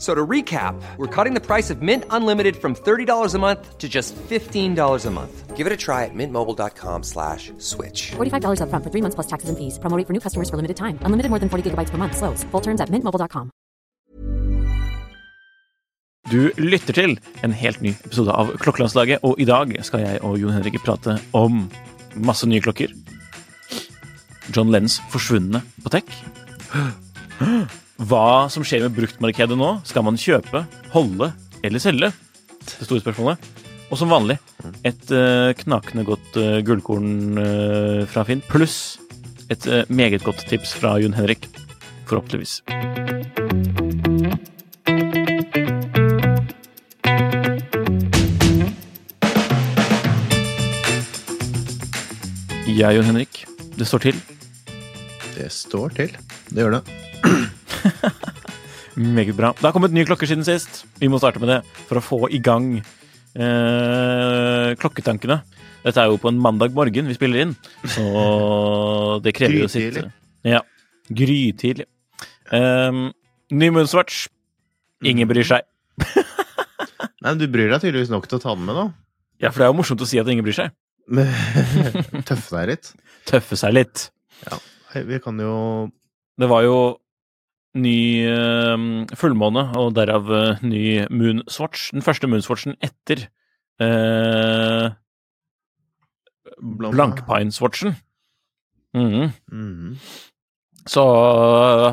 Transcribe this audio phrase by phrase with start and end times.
[0.00, 3.86] So to recap, we're cutting the price of Mint Unlimited from $30 a month to
[3.86, 5.56] just $15 a month.
[5.56, 8.12] Give it a try at mintmobile.com slash switch.
[8.16, 9.78] $45 upfront for three months plus taxes and fees.
[9.78, 10.96] Promoting for new customers for limited time.
[11.04, 12.16] Unlimited more than 40 gigabytes per month.
[12.16, 12.44] Slows.
[12.44, 13.50] Full terms at mintmobile.com.
[16.30, 20.38] Du lytter til en helt ny episode av Klokkelandslaget, og i dag skal jeg og
[20.38, 21.64] Jon Henrik prate om
[22.14, 22.94] masse nye klokker.
[24.54, 26.06] John Lennons forsvunne på tech.
[28.00, 29.74] Hva som skjer med bruktmarkedet nå?
[29.84, 30.62] Skal man kjøpe,
[30.94, 31.26] holde
[31.60, 32.08] eller selge?
[32.64, 33.50] Det store spørsmålet.
[33.90, 34.38] Og som vanlig
[34.86, 38.96] et eh, knakende godt eh, gullkorn eh, fra Finn, pluss
[39.50, 41.48] et meget godt tips fra Jon Henrik.
[42.08, 42.62] Forhåpentligvis.
[52.70, 53.44] Ja, Jon Henrik.
[53.76, 54.26] Det står til.
[55.34, 56.14] Det står til.
[56.48, 56.84] Det gjør det.
[58.98, 59.52] Meget bra.
[59.54, 60.84] Det har kommet nye klokker siden sist.
[60.98, 65.40] Vi må starte med det for å få i gang eh, klokketankene.
[65.84, 67.54] Dette er jo på en mandag morgen vi spiller inn,
[67.88, 68.04] så
[69.24, 70.00] det krever jo sitt
[70.46, 70.60] Ja.
[71.10, 71.86] Grytidlig.
[72.52, 73.08] Um,
[73.54, 74.26] ny Moonswatch.
[75.06, 75.64] Ingen bryr seg.
[77.20, 78.86] Nei, men Du bryr deg tydeligvis nok til å ta den med, da.
[79.40, 80.74] Ja, for det er jo morsomt å si at ingen bryr seg.
[82.28, 82.90] Tøffe deg litt.
[83.28, 84.08] Tøffe seg litt.
[84.44, 84.58] Ja,
[85.06, 85.54] Vi kan jo
[86.40, 86.76] Det var jo
[87.78, 91.90] ny uh, fullmåne, og derav uh, ny Moonswatch.
[91.94, 93.28] Den første Moonswatchen etter
[93.82, 94.90] uh,
[96.60, 97.96] blankpineswatchen.
[98.94, 99.30] Mm -hmm.
[99.52, 99.96] mm -hmm.
[100.86, 101.02] Så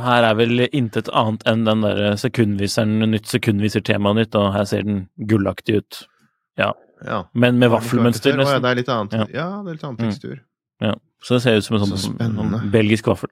[0.04, 4.82] her er vel intet annet enn den derre sekundviseren, nytt sekundviser-temaet nytt, og her ser
[4.82, 6.08] den gullaktig ut.
[6.58, 6.72] Ja.
[7.06, 7.24] Ja.
[7.34, 8.54] Men med vaffelmønster, nesten.
[8.56, 9.14] ja, det er litt annet.
[9.14, 9.26] Ja.
[9.34, 10.40] Ja, det er litt annen Mm.
[10.82, 10.94] Ja.
[11.22, 13.30] Så det ser ut som en sånn, sånn belgisk vaffel.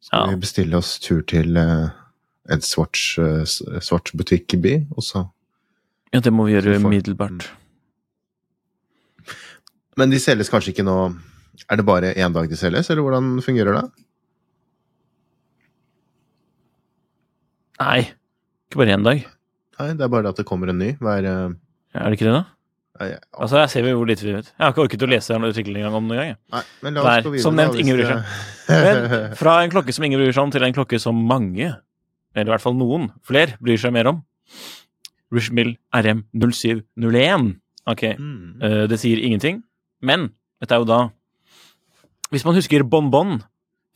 [0.00, 1.88] Skal vi bestille oss tur til eh,
[2.50, 5.26] en svart, eh, s- Swatch-butikk i by, og så
[6.12, 7.50] Ja, det må vi gjøre umiddelbart.
[9.96, 10.96] Men de selges kanskje ikke nå
[11.70, 13.84] Er det bare én dag de selges, eller hvordan fungerer det?
[17.80, 18.00] Nei,
[18.68, 19.22] ikke bare én dag.
[19.80, 21.52] Nei, det er bare at det kommer en ny hver eh,
[21.96, 22.44] Er det ikke det, da?
[23.00, 24.50] Nei, Altså, Jeg ser hvor lite vi vet.
[24.52, 26.38] Jeg har ikke orket å lese den artikkelen engang om det engang.
[26.52, 27.42] Nei, men la oss gå videre.
[27.46, 28.34] som nevnt, ingen bryr seg.
[28.68, 31.70] Men fra en klokke som ingen bryr seg om, til en klokke som mange,
[32.36, 34.20] eller i hvert fall noen, flere, bryr seg mer om.
[35.32, 37.56] Rushmill RM 0701.
[37.90, 38.60] Ok, Mm.
[38.62, 39.62] uh, det sier ingenting,
[40.02, 40.28] men
[40.60, 40.98] dette er jo da
[42.30, 43.40] Hvis man husker Bonbon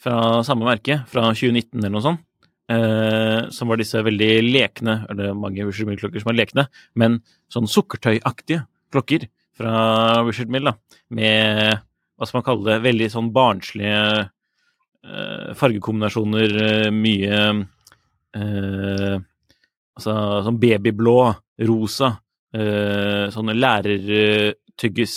[0.01, 2.25] fra samme merke, fra 2019 eller noe sånt,
[2.65, 6.63] Uh, som var disse veldig lekne, eller mange Richard Mill-klokker som er lekne,
[6.97, 7.19] men
[7.53, 8.63] sånn sukkertøyaktige
[8.95, 9.75] klokker fra
[10.27, 10.75] Richard Mill, da,
[11.15, 11.83] med
[12.15, 17.39] hva skal man kalle det, veldig sånn barnslige eh, fargekombinasjoner, eh, mye
[18.39, 19.23] eh,
[19.95, 20.11] Altså
[20.43, 21.19] sånn babyblå,
[21.69, 22.09] rosa,
[22.51, 25.13] eh, sånn lærertyggis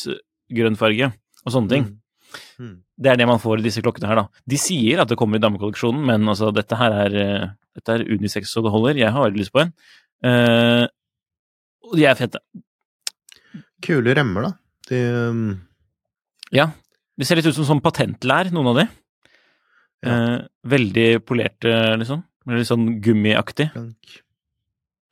[0.77, 1.87] farge og sånne ting.
[2.61, 2.75] Mm.
[2.97, 4.43] Det er det man får i disse klokkene her, da.
[4.45, 8.05] De sier at det kommer i damekolleksjonen, men altså, dette her er, eh, dette er
[8.05, 9.01] unisex så det holder.
[9.01, 9.73] Jeg har veldig lyst på en.
[10.25, 10.85] Eh,
[11.87, 12.41] og de er fete.
[13.85, 14.51] Kule remmer, da.
[14.89, 15.41] De um,
[16.55, 16.71] Ja.
[17.17, 18.87] De ser litt ut som sånn patentlær, noen av de.
[20.05, 20.13] Ja.
[20.13, 20.39] Eh,
[20.69, 22.21] veldig polerte, liksom.
[22.53, 23.71] Litt sånn gummiaktig.
[23.73, 24.19] blank.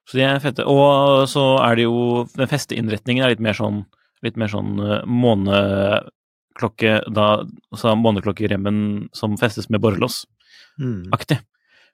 [0.06, 0.65] Så de er fette.
[0.69, 3.85] Og så er det jo Den festeinnretningen er litt mer sånn
[4.25, 7.27] litt mer sånn eh, måneklokke da
[7.73, 11.39] Altså måneklokkeremmen som festes med borrelås-aktig.
[11.41, 11.45] Mm.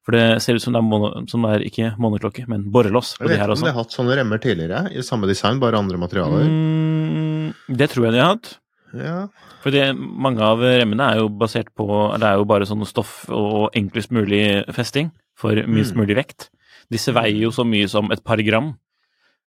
[0.05, 3.13] For det ser ut som det er, mono, som det er ikke måneklokke, men borrelås
[3.19, 5.99] Jeg vet ikke om de har hatt sånne remmer tidligere, i samme design, bare andre
[6.01, 6.47] materialer.
[6.49, 8.49] Mm, det tror jeg de har hatt.
[8.97, 9.17] Ja.
[9.61, 11.85] For mange av remmene er jo basert på
[12.19, 14.41] Det er jo bare sånn stoff og enklest mulig
[14.73, 16.01] festing for minst Mm.
[16.01, 16.49] mulig vekt.
[16.91, 18.73] Disse veier jo så mye som et par gram.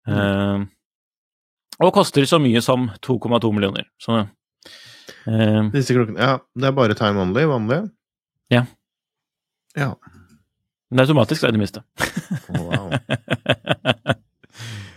[0.06, 0.66] Eh,
[1.80, 3.86] og koster så mye som 2,2 millioner.
[4.02, 4.18] Så
[5.26, 7.90] eh, Disse klokkene Ja, det er bare time only, vanlig.
[8.50, 8.66] Ja.
[9.78, 9.94] Ja.
[10.90, 11.82] Men det er automatisk, da, i det minste.
[12.50, 12.90] Wow.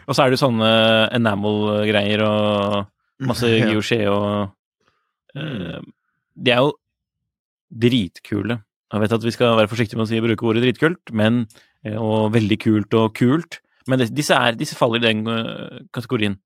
[0.07, 0.69] og så er det jo sånne
[1.19, 4.55] enamel-greier og masse guilloché og
[5.37, 5.77] uh,
[6.33, 6.73] De er jo
[7.73, 8.57] dritkule.
[8.93, 11.45] Jeg vet at vi skal være forsiktige med å si, bruke ordet dritkult, men,
[11.81, 13.57] eh, og veldig kult og kult.
[13.89, 16.37] Men det, disse, er, disse faller i den eh, kategorien.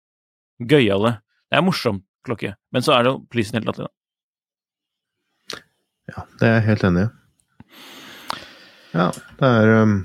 [0.63, 1.17] Gøyale.
[1.51, 3.91] Det er morsom klokke, men så er det jo prisen helt latterlig.
[3.91, 5.61] da.
[6.07, 7.09] Ja, det er jeg helt enig i.
[8.97, 9.95] Ja, det er um,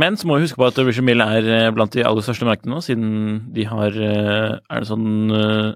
[0.00, 2.46] Men så må vi huske på at Richard Mill er eh, blant de aller største
[2.48, 5.68] merkene nå, siden de har eh, Er det sånn eh,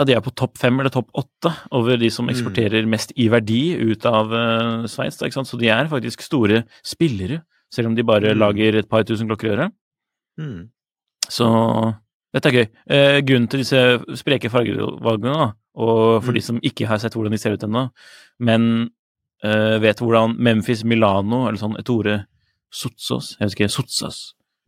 [0.00, 3.28] Ja, de er på topp fem eller topp åtte over de som eksporterer mest i
[3.32, 5.20] verdi ut av uh, Sveits.
[5.20, 8.38] Så de er faktisk store spillere, selv om de bare Mm.
[8.40, 9.74] lager et par tusen klokker i øret.
[10.40, 10.70] Mm.
[11.28, 11.44] Så
[12.32, 12.66] dette er gøy.
[12.88, 13.82] Eh, grunnen til disse
[14.16, 16.34] spreke fargevalgene, da, og for Mm.
[16.34, 17.90] de som ikke har sett hvordan de ser ut ennå,
[18.40, 18.88] men
[19.44, 22.22] eh, vet hvordan Memphis Milano, eller sånn ordet
[22.70, 24.18] Sotsos, jeg husker ikke, Sotzos,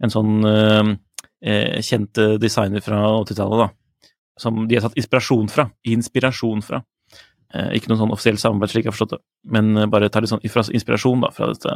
[0.02, 0.88] en sånn uh,
[1.46, 4.08] uh, kjent designer fra 80-tallet, da,
[4.42, 5.68] som de har tatt inspirasjon fra.
[5.86, 6.80] Inspirasjon fra.
[7.76, 9.20] Ikke noe sånn offisielt samarbeid, slik jeg har forstått det,
[9.54, 11.74] men bare tar litt sånn inspirasjon da, fra dette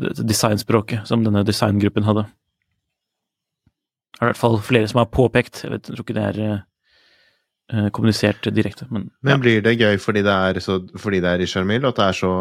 [0.00, 2.24] dette designspråket som denne designgruppen hadde.
[4.16, 5.62] Det er i hvert fall flere som har påpekt.
[5.64, 6.40] Jeg, vet, jeg tror ikke det er
[7.94, 11.86] kommunisert direkte, men, Men blir det gøy fordi det er, så, fordi det er Mille,
[11.86, 12.32] og at det er så,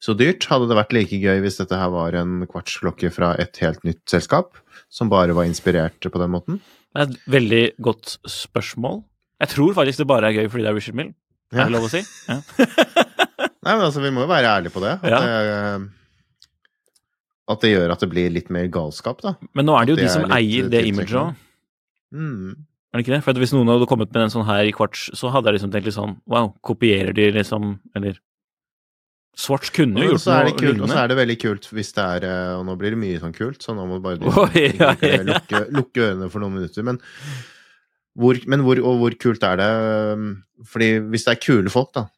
[0.00, 0.46] så dyrt?
[0.48, 4.04] Hadde det vært like gøy hvis dette her var en kvartsklokke fra et helt nytt
[4.08, 4.56] selskap,
[4.88, 6.60] som bare var inspirert på den måten?
[6.98, 9.02] det er et veldig godt spørsmål.
[9.38, 11.12] Jeg tror faktisk det bare er gøy fordi det er Richard Mill.
[11.52, 12.02] Er det lov å si?
[12.28, 12.40] Ja.
[13.68, 14.94] Nei, men altså, vi må jo være ærlige på det.
[15.02, 15.18] At, Ja.
[15.20, 15.90] det,
[17.52, 19.34] at det gjør at det blir litt mer galskap, da.
[19.56, 21.42] Men nå er det jo Det de som er eier eh, det imaget òg.
[22.14, 22.54] Mm.
[22.88, 23.20] Er det ikke det?
[23.26, 25.58] For at hvis noen hadde kommet med en sånn her i kvarts, så hadde jeg
[25.58, 28.16] liksom tenkt litt sånn Wow, kopierer de liksom Eller
[29.38, 30.86] Svarts kunne jo gjort så det noe lignende.
[30.88, 33.20] og så er det veldig kult hvis det er eh, Og nå blir det mye
[33.22, 35.20] sånn kult, så nå må du bare Oi, ja, ja.
[35.28, 36.86] lukke, lukke ørene for noen minutter.
[36.88, 36.98] Men,
[38.18, 39.68] hvor, men hvor, og hvor kult er det?
[40.72, 42.08] Fordi hvis det er kule folk, da,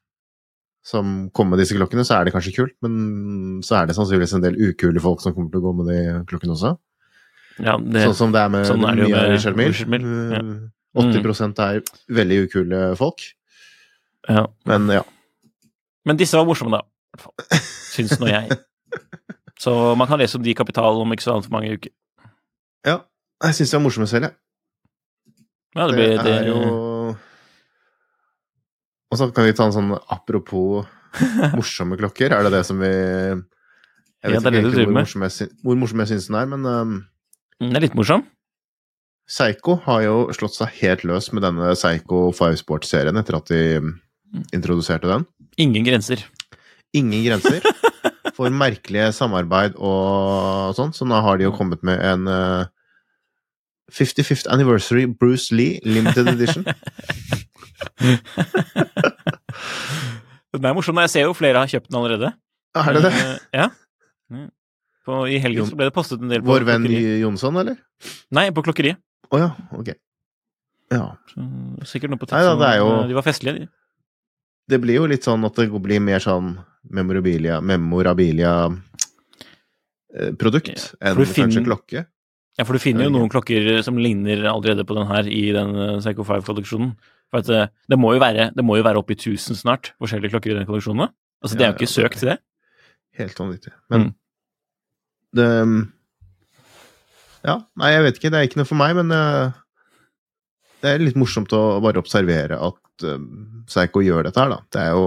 [0.87, 4.33] som kommer med disse klokkene, så er det kanskje kult, men så er det sannsynligvis
[4.39, 5.99] en del ukule folk som kommer til å gå med de
[6.31, 6.73] klokkene også.
[7.65, 9.61] Ja, det, sånn som det er med, sånn er det mye av Richard.
[9.61, 10.41] Ja.
[10.41, 10.53] Mm.
[10.97, 11.81] Eh, 80% er
[12.11, 13.23] veldig ukule folk,
[14.27, 14.45] ja.
[14.67, 15.05] men ja.
[16.09, 17.61] Men disse var morsomme, da.
[17.93, 18.59] Syns nå jeg.
[19.63, 21.93] Så man kan lese om de i Kapital om ikke så altfor mange uker.
[22.89, 23.03] ja.
[23.41, 24.35] Jeg syns det var morsomme selv, jeg.
[25.77, 27.15] Ja, det blir det, er jo
[29.11, 30.89] Og så kan vi ta en sånn apropos
[31.59, 32.35] morsomme klokker.
[32.35, 35.25] Er det det som vi Jeg vet Ja, det er det ikke egentlig hvor morsom
[35.27, 36.97] jeg, hvor morsom jeg syns den er, men um,
[37.61, 38.23] Den er litt morsom.
[39.31, 43.61] Psycho har jo slått seg helt løs med denne Psycho Five Sports-serien etter at de
[43.79, 43.91] um,
[44.31, 44.45] Mm.
[44.55, 45.25] introduserte den.
[45.59, 46.21] Ingen grenser.
[46.95, 47.65] Ingen grenser
[48.37, 52.63] for merkelige samarbeid og sånn, så nå har de jo kommet med en uh,
[53.91, 56.63] 55th Anniversary Bruce Lee Limited Edition.
[60.55, 60.99] Den er morsom.
[61.03, 62.31] Jeg ser jo flere har kjøpt den allerede.
[62.79, 63.13] Er det det?
[63.19, 63.67] Eh, Ja.
[65.11, 67.19] På, I helgen så ble det postet en del på Vår venn klokkeriet.
[67.25, 67.77] Jonsson, eller?
[68.39, 69.01] Nei, på klokkeriet.
[69.31, 69.91] Å ja, ok.
[70.95, 71.03] Ja.
[71.31, 71.45] Så,
[71.91, 73.69] sikkert noe på Nei da, det jo- De var festlige, de.
[74.71, 76.53] Det blir jo litt sånn at det blir mer sånn
[76.91, 78.53] memorabilia, memorabilia
[80.15, 82.07] eh, produkt Ja, enn finner- kanskje klokke.
[82.59, 85.73] Ja, for du finner jo noen klokker som ligner allerede på den her i den
[86.01, 86.95] Psycho Seiko 5-kolleksjonen.
[87.31, 90.51] For eh, det må jo være, det må jo være oppi 1000 snart, forskjellige klokker
[90.51, 91.09] i den kolleksjonen.
[91.09, 92.39] Altså, Altså, det er jo ikke ja, søkt til det.
[93.17, 93.73] Helt vanvittig.
[93.91, 94.15] Men Mm.
[95.37, 95.81] Det um,
[97.47, 98.31] Ja, nei, jeg vet ikke.
[98.33, 99.53] Det er ikke noe for meg, men eh,
[100.83, 104.59] det er litt morsomt å bare observere at um, Seigo gjør dette her, da.
[104.73, 105.05] Det er jo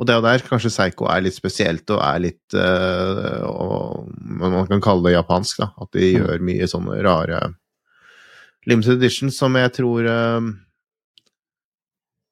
[0.00, 4.06] Og det og der kanskje Seiko er litt spesielt og er litt eh, og,
[4.40, 5.70] Man kan kalle det japansk, da.
[5.76, 6.16] At de Mm.
[6.22, 7.40] gjør mye sånne rare
[8.68, 10.48] limited editions som jeg tror eh,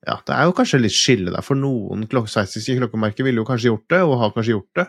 [0.07, 3.47] ja, det er jo kanskje litt skille der, for noen klok sveitsiske klokkemerker ville jo
[3.49, 4.87] kanskje gjort det, og har kanskje gjort det.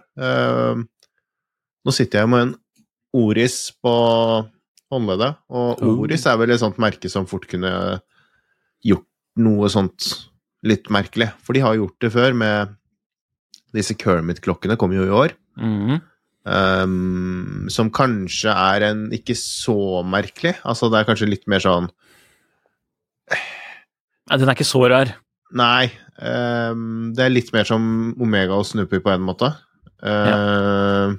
[1.86, 2.55] Nå sitter jeg med en
[3.19, 3.93] Oris på
[4.89, 5.83] håndleddet, og.
[6.03, 7.71] Oris er vel et sånt merke som fort kunne
[8.86, 9.07] gjort
[9.39, 10.12] noe sånt
[10.65, 11.29] litt merkelig.
[11.45, 12.75] For de har gjort det før med
[13.75, 15.36] disse Kermit-klokkene, kom jo i år.
[15.59, 16.00] Mm.
[16.50, 20.55] Um, som kanskje er en ikke så merkelig.
[20.63, 21.89] Altså, det er kanskje litt mer sånn
[23.29, 25.12] Nei, den er ikke så rar.
[25.57, 25.89] Nei.
[26.21, 27.81] Um, det er litt mer som
[28.21, 29.50] Omega og Snoopy på en måte.
[30.05, 31.13] Eh,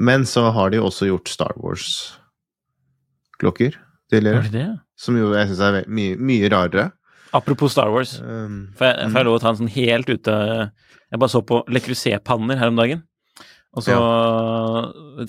[0.00, 3.74] Men så har de også gjort Star Wars-klokker
[4.10, 4.42] tidligere.
[4.48, 4.68] det det?
[5.00, 6.86] Som jo jeg syns er mye, mye rarere.
[7.36, 8.16] Apropos Star Wars.
[8.20, 10.32] Um, Får jeg, får jeg lov å ta en sånn helt ute
[11.12, 13.04] Jeg bare så på Le Creuset-panner her om dagen.
[13.70, 13.94] Og så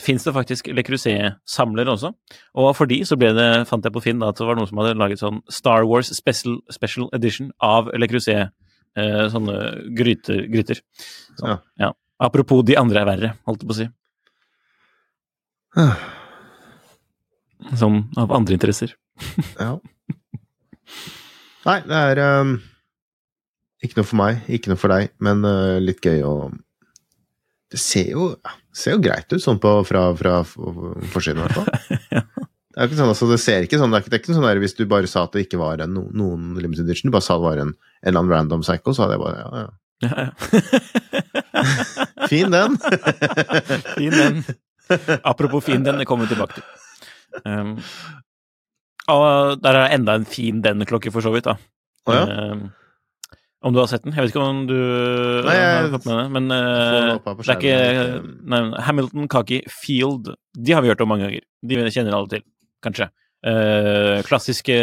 [0.02, 2.10] fins det faktisk Le Creuset-samlere også.
[2.58, 4.70] Og for de så ble det, fant jeg på Finn da, at det var noen
[4.70, 8.50] som hadde laget sånn Star Wars Special, special Edition av Le Creuset.
[8.98, 9.56] Eh, sånne
[9.96, 10.42] gryter.
[10.52, 10.82] gryter.
[11.38, 11.58] Så, Ja.
[11.80, 11.92] ja.
[12.22, 13.86] Apropos de andre er verre, holdt jeg på å si.
[17.82, 18.90] Sånn av andre interesser.
[19.62, 19.72] ja.
[21.68, 22.52] Nei, det er um,
[23.86, 26.34] ikke noe for meg, ikke noe for deg, men uh, litt gøy å
[27.72, 28.24] Det ser jo,
[28.76, 31.70] ser jo greit ut sånn på, fra, fra forsiden, i hvert fall.
[32.72, 34.36] Det er ikke sånn, altså, det ser ikke sånn, det er ikke, det er ikke
[34.38, 37.14] sånn der hvis du bare sa at det ikke var en, noen limited edition, du
[37.18, 39.48] bare sa det var en, en eller annen random psycho, så hadde jeg bare ja,
[39.60, 39.70] ja.
[40.02, 40.32] Ja, ja.
[42.32, 42.72] Fin den!
[43.98, 44.40] Fin den.
[45.32, 46.66] Apropos fin den, det kommer vi tilbake til.
[47.46, 47.78] Um,
[49.12, 51.48] og der er enda en fin den-klokke, for så vidt.
[51.50, 51.56] da.
[52.10, 52.52] Oh, ja?
[52.52, 52.70] Um,
[53.62, 54.14] om du har sett den?
[54.16, 54.74] Jeg vet ikke om du
[55.46, 56.28] Nei, jeg- har fått med det.
[56.34, 60.32] Men uh, det er ikke nei, Hamilton Kaki Field.
[60.58, 61.44] De har vi hørt om mange ganger.
[61.62, 62.44] De kjenner alle til,
[62.82, 63.10] kanskje.
[63.46, 64.78] Uh, klassiske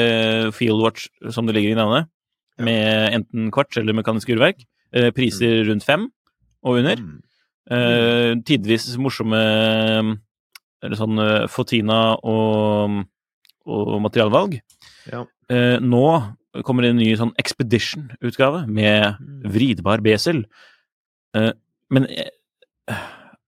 [0.54, 2.08] Field Watch som det ligger i navnet,
[2.58, 2.64] Ja.
[2.66, 4.62] med enten kvarts eller mekanisk urverk.
[4.94, 6.08] Uh, priser rundt fem
[6.64, 6.96] og under.
[6.98, 7.18] Mm.
[7.68, 9.38] Eh, tidvis morsomme
[10.80, 13.02] Eller sånn eh, Fotina og,
[13.68, 14.60] og materialvalg.
[15.10, 15.24] Ja.
[15.48, 16.04] Uh, nå
[16.66, 20.42] kommer det en ny sånn Expedition-utgave med vridbar besel.
[21.36, 21.50] Uh,
[21.92, 22.30] men jeg,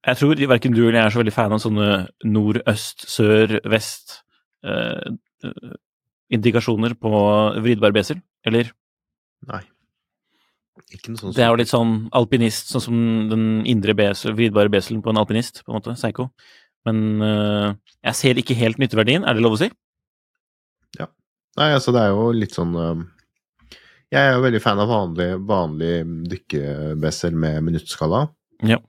[0.08, 1.88] jeg tror verken du eller jeg er så veldig fan av sånne
[2.32, 4.18] nord, øst, sør, vest
[4.64, 5.12] uh,
[6.32, 7.12] indikasjoner på
[7.60, 8.72] vridbar besel, eller?
[9.50, 9.62] Nei.
[10.88, 11.36] Sånt.
[11.36, 12.98] Det er jo litt sånn alpinist, sånn som
[13.30, 15.94] den indre besel, vridbare beselen på en alpinist, på en måte.
[15.98, 16.30] Psycho.
[16.88, 17.74] Men uh,
[18.06, 19.68] jeg ser ikke helt nytteverdien, er det lov å si?
[20.98, 21.06] Ja.
[21.60, 23.02] Nei, altså det er jo litt sånn um,
[24.10, 25.92] Jeg er jo veldig fan av vanlig, vanlig
[26.32, 28.24] dykkebesel med minuttskala.
[28.66, 28.80] Ja.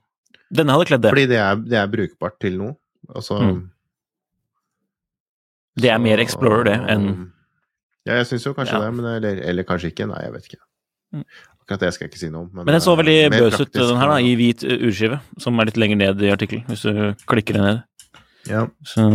[0.52, 1.12] Denne hadde kledd det.
[1.12, 2.74] Fordi det er, det er brukbart til noe.
[3.12, 3.68] Altså Mm.
[5.80, 7.06] Det er mer Explorer, det, enn
[8.04, 8.80] Ja, jeg syns jo kanskje Ja.
[8.82, 10.04] det, men eller, eller kanskje ikke.
[10.10, 10.58] Nei, jeg vet ikke.
[11.14, 11.24] Mm.
[11.62, 12.50] Akkurat det skal jeg ikke si noe om.
[12.58, 15.60] Men den så eh, veldig bøs ut, den her, da, i hvit øh, urskive, som
[15.62, 17.82] er litt lenger ned i artikkelen, hvis du klikker den ned.
[18.50, 18.66] Ja.
[18.82, 19.06] Så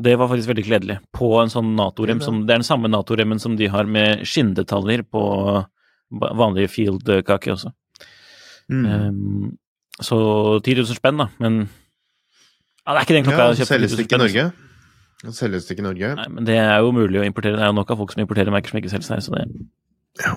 [0.00, 0.96] det var faktisk veldig gledelig.
[1.12, 5.02] På en sånn Nato-rem som Det er den samme Nato-remmen som de har med skinndetaljer
[5.04, 5.24] på
[6.10, 7.74] vanlige field-kake også.
[8.70, 8.86] Mm.
[8.86, 9.50] Um,
[10.00, 10.16] så
[10.62, 11.66] 10 000 spenn, da, men
[12.86, 13.66] ja, Det er ikke den klokka ja, jeg har kjøpt.
[13.66, 14.28] for selges det ikke i altså.
[14.30, 14.68] Norge?
[15.20, 16.14] Den Selges det ikke i Norge?
[16.16, 17.58] Nei, men det er jo mulig å importere.
[17.58, 19.42] Det er jo nok av folk som importerer merker som ikke selges her, så det
[20.18, 20.34] Ja,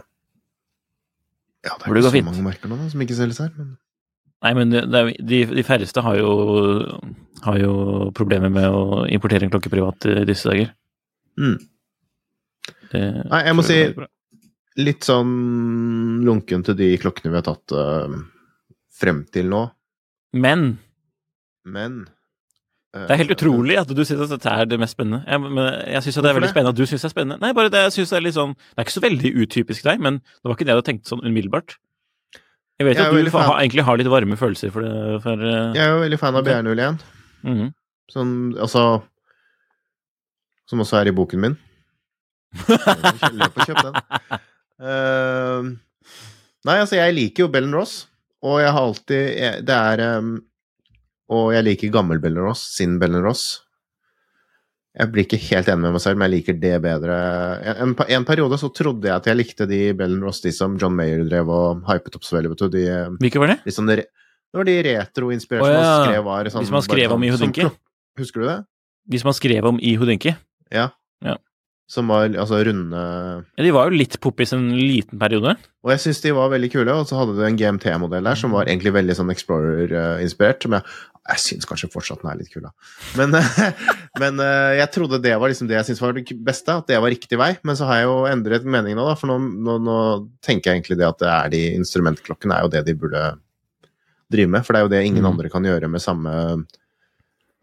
[1.63, 2.27] det er ikke så fint.
[2.27, 3.51] mange merker nå da, som ikke selges her.
[3.57, 3.75] Men...
[4.43, 6.31] Nei, men er, de, de færreste har jo,
[7.45, 7.75] har jo
[8.15, 10.73] problemer med å importere en klokke privat i disse dager.
[11.39, 11.55] Mm.
[12.91, 14.09] Det, Nei, jeg må si-.
[14.83, 15.33] Litt sånn
[16.25, 18.09] lunken til de klokkene vi har tatt uh,
[18.97, 19.67] frem til nå,
[20.33, 20.73] Men
[21.63, 22.07] men
[22.93, 25.23] det er helt utrolig at du syns at dette er det mest spennende.
[25.25, 27.39] Jeg, men jeg syns det er veldig spennende at du syns det er spennende.
[27.41, 29.87] Nei, bare det, jeg synes det er litt sånn Det er ikke så veldig utypisk
[29.87, 31.73] deg, men det var ikke det jeg hadde tenkt sånn umiddelbart.
[32.77, 33.47] Jeg vet Jeg at du fan.
[33.49, 34.93] ha, egentlig har litt varme følelser for det.
[35.25, 36.47] For, eh, Jeg er jo veldig fan av Ok.
[36.51, 37.01] BR01,
[37.43, 37.73] -hmm.
[38.09, 39.01] som altså
[40.69, 41.57] Som også er i boken min.
[43.33, 43.95] Løp og kjøp den.
[44.83, 45.75] Uh,
[46.65, 48.07] nei, altså, jeg liker jo Bell Ross,
[48.41, 50.43] og jeg har alltid Det er um,
[51.33, 53.63] Og jeg liker gammel Bell Ross, sin Bell Ross.
[54.93, 57.13] Jeg blir ikke helt enig med meg selv, men jeg liker det bedre.
[57.73, 60.93] En, en, periode så trodde jeg at jeg likte de Bell Ross, de som John
[60.97, 62.75] Mayer drev og hypet opp så veldig, vet du.
[62.75, 63.63] De, eh, Hvilke var det?
[63.65, 63.89] De sånn
[64.53, 65.93] det var de retroinspirerte som ja.
[66.05, 67.71] skrev var sånn man som skrev bare om i sånn- Houdinki?
[68.21, 68.59] Husker du det?
[69.09, 70.35] De som man skrev om i Houdinki?
[70.69, 70.91] Ja.
[71.25, 71.39] Ja.
[71.89, 75.55] Som var altså runde Ja, de var jo litt poppis en liten periode.
[75.81, 78.53] Og jeg syns de var veldig kule, og så hadde du en GMT-modell der som
[78.53, 80.85] var egentlig veldig sånn Explorer-inspirert, som jeg
[81.23, 82.71] jeg syns kanskje fortsatt den er litt kul, da.
[83.15, 83.31] Men,
[84.21, 86.99] men eh, jeg trodde det var liksom det jeg syntes var det beste, at det
[86.99, 87.53] var riktig vei.
[87.63, 89.97] Men så har jeg jo endret mening nå, da, for nå, nå, nå
[90.43, 93.23] tenker jeg egentlig det at det er de instrumentklokkene er jo det de burde
[94.33, 94.65] drive med.
[94.65, 95.29] For det er jo det ingen Mm.
[95.31, 96.33] andre kan gjøre med samme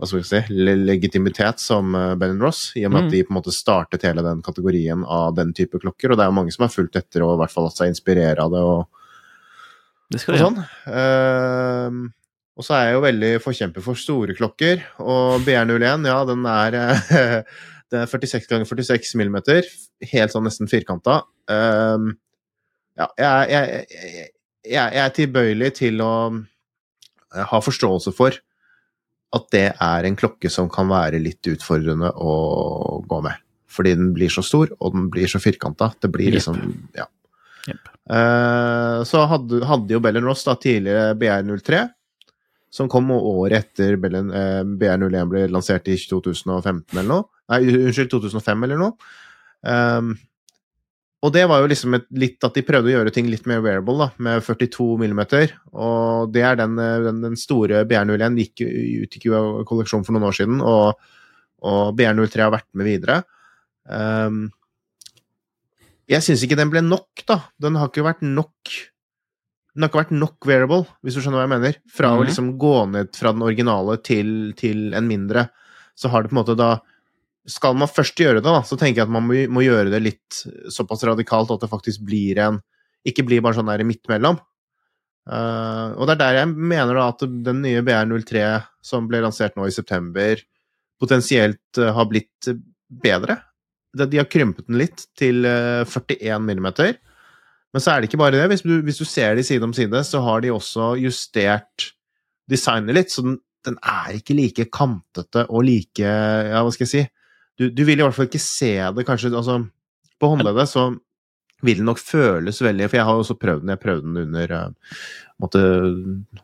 [0.01, 0.39] hva skal vi si,
[0.81, 3.07] legitimitet som uh, Ben Ross, i og med Mm.
[3.07, 6.09] at de på en måte startet hele den kategorien av den type klokker.
[6.09, 7.93] Og det er jo mange som har fulgt etter og i hvert fall latt seg
[7.93, 8.63] inspirere av det.
[8.65, 8.89] og
[10.11, 10.65] Det skal og sånn.
[10.89, 12.01] Ehm,
[12.61, 16.75] og så er jeg jo veldig forkjemper for store klokker, og BR01, ja, den er
[16.77, 17.47] den
[17.91, 19.67] Det er 46 ganger 46 millimeter,
[20.13, 21.25] helt sånn nesten firkanta.
[21.51, 22.13] Um,
[23.01, 24.29] ja, jeg, jeg, jeg,
[24.77, 28.37] jeg, er tilbøyelig til å eh, ha forståelse for
[29.35, 32.35] at det er en klokke som kan være litt utfordrende å
[33.09, 33.43] gå med.
[33.71, 35.93] fordi den blir så stor, og den blir så firkanta.
[36.03, 36.61] Det blir liksom
[36.99, 37.09] Ja.
[37.69, 37.91] Yep.
[38.11, 41.83] Uh, så hadde, hadde jo Bell Ross da tidligere BR03,
[42.71, 47.29] som kom året etter eh, BR01 ble lansert i 2015 eller noe.
[47.51, 49.15] Nei, unnskyld, 2005 eller noe.
[49.67, 50.13] Um,
[51.21, 53.61] og det var jo liksom et, litt at de prøvde å gjøre ting litt mer
[53.65, 55.53] wearable, da, med 42 millimeter.
[55.75, 58.65] Og det er den, eh, den, den store BR01 gikk,
[59.09, 61.11] utgikk jo av kolleksjon for noen år siden, og,
[61.67, 63.21] og BR03 har vært med videre.
[63.91, 64.47] Um,
[66.11, 67.43] jeg syns ikke den ble nok, da.
[67.61, 68.73] Den har ikke vært nok
[69.81, 71.77] Den har ikke vært nok wearable, hvis du skjønner hva jeg mener.
[71.89, 72.27] Fra å Mhm.
[72.29, 75.47] liksom gå ned fra den originale til, til en mindre,
[75.97, 76.81] så har det på en måte da
[77.49, 80.03] Skal man først gjøre det, da, så tenker jeg at man må, må gjøre det
[80.05, 82.59] litt såpass radikalt at det faktisk blir en
[83.09, 84.37] Ikke blir bare sånn der midt mellom.
[85.31, 88.43] Uh, og det er der jeg mener da at den nye BR03
[88.85, 90.41] som ble lansert nå i september,
[91.01, 92.59] potensielt uh, har blitt eh,
[92.91, 93.39] bedre.
[93.97, 96.99] De har krympet den litt til uh, 41 millimeter.
[97.71, 98.49] Men så er det ikke bare det.
[98.51, 101.93] Hvis du, hvis du ser de side om side, så har de også justert
[102.51, 103.37] designet litt, så den,
[103.67, 107.05] den er ikke like kantete og like Ja, hva skal jeg si?
[107.61, 109.61] Du, du vil i hvert fall ikke se det kanskje altså,
[110.19, 110.89] På håndleddet så
[111.61, 113.75] vil den nok føles veldig For jeg har også prøvd den.
[113.75, 114.97] Jeg prøvde den under eh,
[115.41, 115.61] Måtte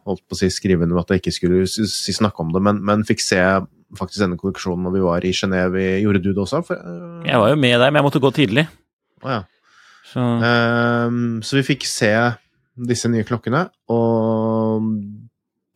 [0.04, 2.62] holdt på å si skrive under at jeg ikke skulle si, si snakke om det,
[2.64, 3.40] men, men fikk se
[3.96, 5.82] faktisk denne kolleksjonen når vi var i Genéve.
[6.00, 6.62] Gjorde du det også?
[6.64, 7.20] For, uh...
[7.26, 8.64] Jeg var jo med der, men jeg måtte gå tidlig.
[9.20, 9.42] å ja.
[10.16, 12.12] Så Ehm, så vi fikk se
[12.88, 14.86] disse nye klokkene, og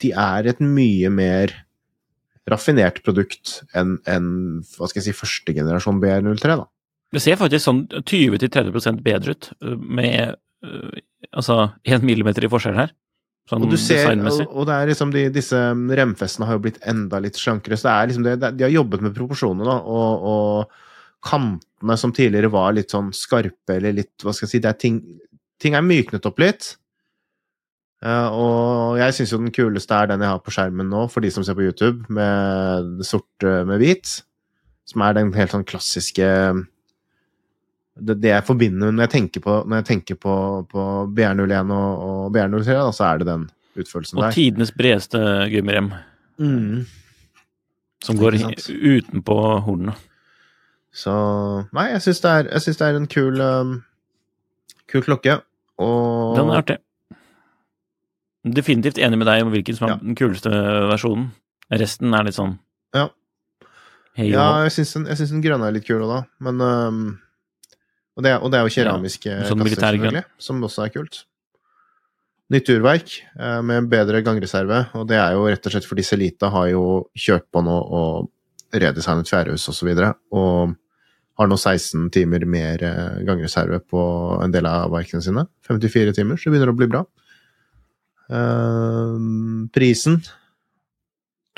[0.01, 1.53] de er et mye mer
[2.51, 4.31] raffinert produkt enn en,
[4.75, 6.57] hva skal jeg si, første generasjon BR03.
[6.57, 6.65] da.
[7.13, 10.99] det ser faktisk sånn 20-30 bedre ut, øh, med øh,
[11.31, 12.95] altså 1 millimeter i forskjell her.
[13.49, 15.59] Sånn Og du ser, og, og det er liksom de, disse
[16.01, 18.73] remfestene har jo blitt enda litt slankere, så det er liksom det, det, de har
[18.73, 21.29] jobbet med proporsjonene, da, og, og
[21.81, 24.79] kantene som tidligere var litt sånn skarpe, eller litt, hva skal jeg si, det er
[24.79, 24.99] ting,
[25.61, 26.77] ting er myknet opp litt.
[28.05, 31.21] Uh, og jeg syns jo den kuleste er den jeg har på skjermen nå, for
[31.21, 34.23] de som ser på YouTube, med sort med hvit.
[34.89, 36.27] Som er den helt sånn klassiske
[38.01, 40.33] Det, det jeg forbinder når jeg tenker på, når jeg tenker på,
[40.71, 43.45] på BR01 og, og BR03, da, så er det den
[43.77, 44.33] utførelsen Og der.
[44.35, 45.21] tidenes bredeste
[45.53, 45.93] gummirem,
[46.41, 46.87] Mm.
[48.03, 49.35] som går utenpå
[49.67, 49.93] hornene.
[50.91, 51.13] Så
[51.77, 53.77] Nei, jeg syns det, det er en kul um,
[54.91, 55.37] Kul klokke.
[55.79, 56.79] Og Den er artig.
[58.43, 60.01] Definitivt enig med deg om hvilken som er Ja.
[60.03, 60.51] den kuleste
[60.91, 61.31] versjonen.
[61.71, 62.59] Resten er litt sånn
[62.97, 63.09] Ja.
[64.17, 66.21] Hey, Ja, jeg syns den, den grønne er litt kul òg, da.
[66.41, 67.21] Men um,
[68.17, 71.25] og, det, og det er jo keramiske Ja, sånn kasser, selvfølgelig, som også er kult.
[72.51, 73.13] Nytt urverk
[73.63, 76.83] med en bedre gangreserve, og det er jo rett og slett fordi Celita har jo
[77.15, 78.27] kjørt på nå og
[78.73, 80.77] redesignet fjærhus osv., og, så videre, og
[81.41, 84.03] har nå 16 timer mer eh, gangreserve på
[84.45, 85.47] en del av verkene sine.
[85.69, 87.05] 54 timer, så det begynner å bli bra.
[88.31, 89.15] Eh,
[89.75, 90.21] prisen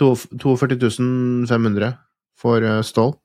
[0.01, 1.93] 42 500
[2.39, 3.17] for eh, stål.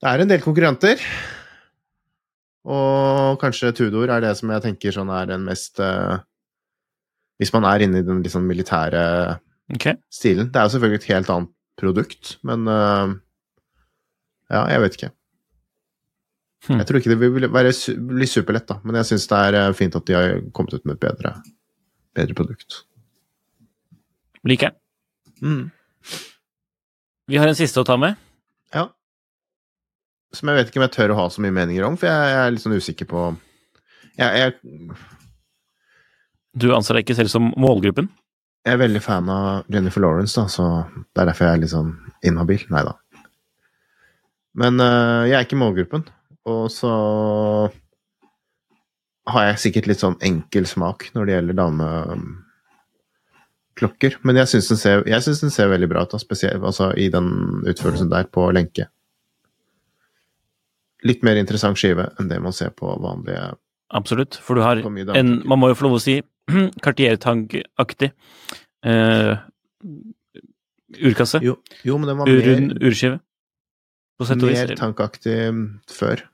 [0.00, 1.00] Det er en del konkurrenter.
[2.70, 6.18] Og kanskje Tudor er det som jeg tenker sånn er den mest eh,
[7.40, 9.02] Hvis man er inne i den sånn militære
[9.72, 9.96] okay.
[10.12, 10.50] stilen.
[10.52, 13.16] Det er jo selvfølgelig et helt annet produkt, men uh,
[14.50, 15.10] Ja, jeg vet ikke.
[16.66, 16.80] Hmm.
[16.80, 17.72] Jeg tror ikke det vil være,
[18.10, 20.84] bli superlett, da, men jeg syns det er eh, fint at de har kommet ut
[20.84, 21.32] med et bedre,
[22.18, 22.82] bedre produkt.
[24.44, 24.76] Liker den.
[25.40, 25.62] Mm.
[27.32, 28.18] Vi har en siste å ta med.
[28.74, 28.90] Ja.
[30.36, 32.34] Som jeg vet ikke om jeg tør å ha så mye meninger om, for jeg,
[32.34, 33.24] jeg er litt sånn usikker på
[34.20, 34.98] jeg, jeg,
[36.60, 38.10] Du anser deg ikke selv som målgruppen?
[38.66, 41.72] Jeg er veldig fan av Jennifer Lawrence, da, så det er derfor jeg er litt
[41.72, 41.94] sånn
[42.26, 42.62] inhabil.
[42.72, 42.92] Nei da.
[44.60, 46.02] Men uh, jeg er ikke i målgruppen,
[46.50, 46.92] og så
[49.30, 54.12] har jeg sikkert litt sånn enkel smak når det gjelder dameklokker.
[54.26, 57.26] Men jeg syns den, den ser veldig bra ut, da, spesielt altså, i den
[57.64, 58.84] utførelsen der på lenke.
[61.06, 63.56] Litt mer interessant skive enn det man ser på vanlige
[63.90, 64.38] Absolutt.
[64.38, 64.78] For du har
[65.18, 65.42] en.
[65.48, 66.20] Man må jo få lov å si
[66.84, 68.12] Cartier-tang-aktig
[68.86, 69.34] eh,
[71.10, 71.42] urkasse.
[71.44, 73.20] Jo, jo men den var mer, urskive.
[74.20, 74.58] Og vis.
[74.58, 75.38] mer tankaktig
[75.88, 76.26] før.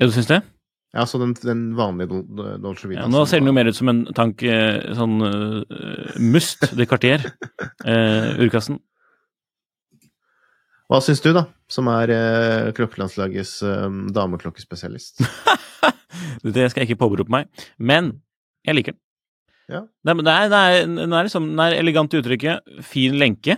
[0.00, 0.40] Ja, du syns det?
[0.92, 2.22] Ja, så den, den vanlige
[2.60, 3.04] Dolce Vita.
[3.04, 6.86] Ja, nå ser den jo mer ut som en tank eh, sånn uh, must de
[6.88, 7.24] Cartier.
[7.86, 8.80] uh, urkassen.
[10.90, 15.22] Hva syns du, da, som er uh, klokkelandslagets uh, dameklokkespesialist?
[16.42, 17.48] Det skal jeg ikke påberope meg.
[17.78, 18.12] Men
[18.66, 19.02] jeg liker den.
[19.72, 19.80] Ja.
[20.04, 22.74] Det, det, er, det, er, den er liksom det er elegant i uttrykket.
[22.86, 23.56] Fin lenke.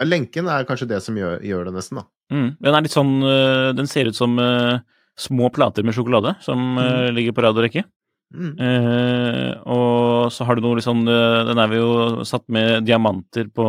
[0.00, 2.06] Ja, Lenken er kanskje det som gjør, gjør det, nesten, da.
[2.32, 2.50] Mm.
[2.62, 4.78] Den er litt sånn øh, Den ser ut som øh,
[5.18, 7.82] små plater med sjokolade som øh, ligger på rad og rekke.
[8.30, 8.52] Mm.
[8.62, 12.84] Uh, og så har du noe litt sånn uh, Den er vi jo satt med
[12.86, 13.66] diamanter på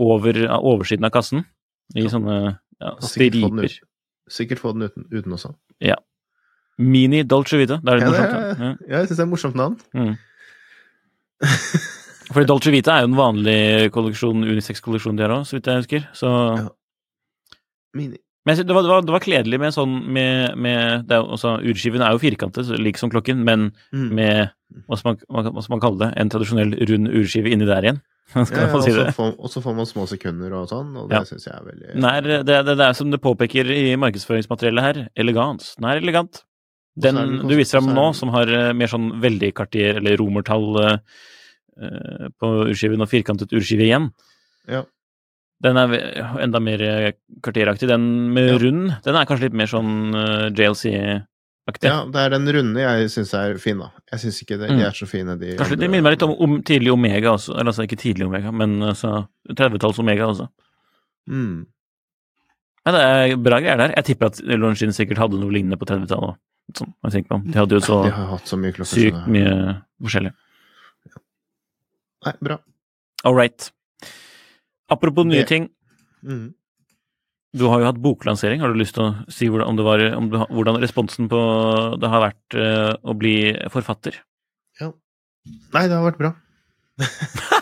[0.00, 1.44] over uh, oversiden av kassen.
[1.92, 3.76] I sånne ja, få den striper.
[4.32, 5.52] Sikkert få den uten, uten også.
[6.82, 7.78] Mini Dolce Vita.
[7.82, 8.32] Det er litt Ja, morsomt.
[8.32, 8.66] da.
[8.66, 8.74] Ja.
[8.88, 9.76] ja, jeg syns det er et morsomt navn.
[9.94, 10.16] Mm.
[12.32, 13.56] Fordi Dolce Vita er jo en vanlig
[13.92, 16.06] kolleksjonen, unisex-kolleksjon de har òg, så vidt jeg husker.
[16.16, 16.68] Så Ja.
[17.94, 18.16] Mini.
[18.44, 21.60] Men det var, det var, det var kledelig med sånn med, med det er også,
[21.62, 24.08] Urskiven er jo firkantet, lik som klokken, men Mm.
[24.16, 24.50] med
[24.88, 26.08] hva skal, man, hva- skal man kalle det?
[26.18, 28.00] En tradisjonell rund urskive inni der igjen.
[28.34, 31.10] Ja, ja, og si så får, og så får man små sekunder og sånn, og
[31.10, 31.22] det Ja.
[31.28, 34.82] syns jeg er veldig Den er, det, det, det er som det påpeker i markedsføringsmateriellet
[34.82, 35.74] her, elegans.
[35.76, 36.42] Den er elegant.
[36.94, 37.16] Den,
[37.48, 42.50] du viser er nå, som har eh, mer sånn veldig kartier eller romertall eh, på
[42.68, 44.10] urskiven og firkantet urskive igjen,
[44.68, 44.82] Ja.
[45.62, 45.94] den er
[46.42, 46.78] enda mer
[47.40, 47.88] kartieraktig.
[47.88, 48.58] Den med Ja.
[48.58, 51.88] rund, den er kanskje litt mer sånn uh, JLC-aktig.
[51.88, 53.90] ja, det er den runde jeg syns er fin, da.
[54.12, 54.78] Jeg syns ikke de, Mm.
[54.78, 57.54] de er så fine, de Kanskje de minner meg litt om, om tidlig Omega også.
[57.54, 60.48] Eller altså ikke tidlig Omega, men altså 30-talls Omega også.
[61.30, 61.66] mm.
[62.84, 63.00] Ja, det
[63.32, 63.92] er bra greier der.
[63.94, 66.36] Jeg tipper at Longines sikkert hadde noe lignende på 30-tallet.
[66.78, 67.38] Sånn, jeg tenker på.
[67.52, 68.90] De hadde jo så mye klokker.
[68.90, 69.52] sykt mye
[70.02, 70.32] forskjellig.
[72.22, 72.58] Nei, bra.
[73.24, 73.70] All right.
[74.90, 75.70] Apropos nye Det- ting.
[76.24, 76.54] Mm.
[77.54, 78.60] Du har jo hatt boklansering.
[78.60, 81.40] Har du lyst til å si hvordan, om det var, om du, hvordan responsen på
[82.00, 84.16] det har vært uh, å bli forfatter?
[84.80, 86.32] Nei, det har vært bra.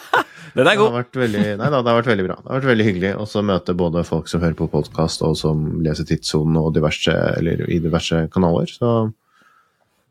[0.54, 2.36] Den er Det har vært veldig, nei da, det har vært veldig bra.
[2.40, 5.62] Det har vært veldig hyggelig å møte både folk som hører på podkast, og som
[5.84, 8.70] leser Tidssonen og diverse, eller i diverse kanaler.
[8.72, 9.10] Så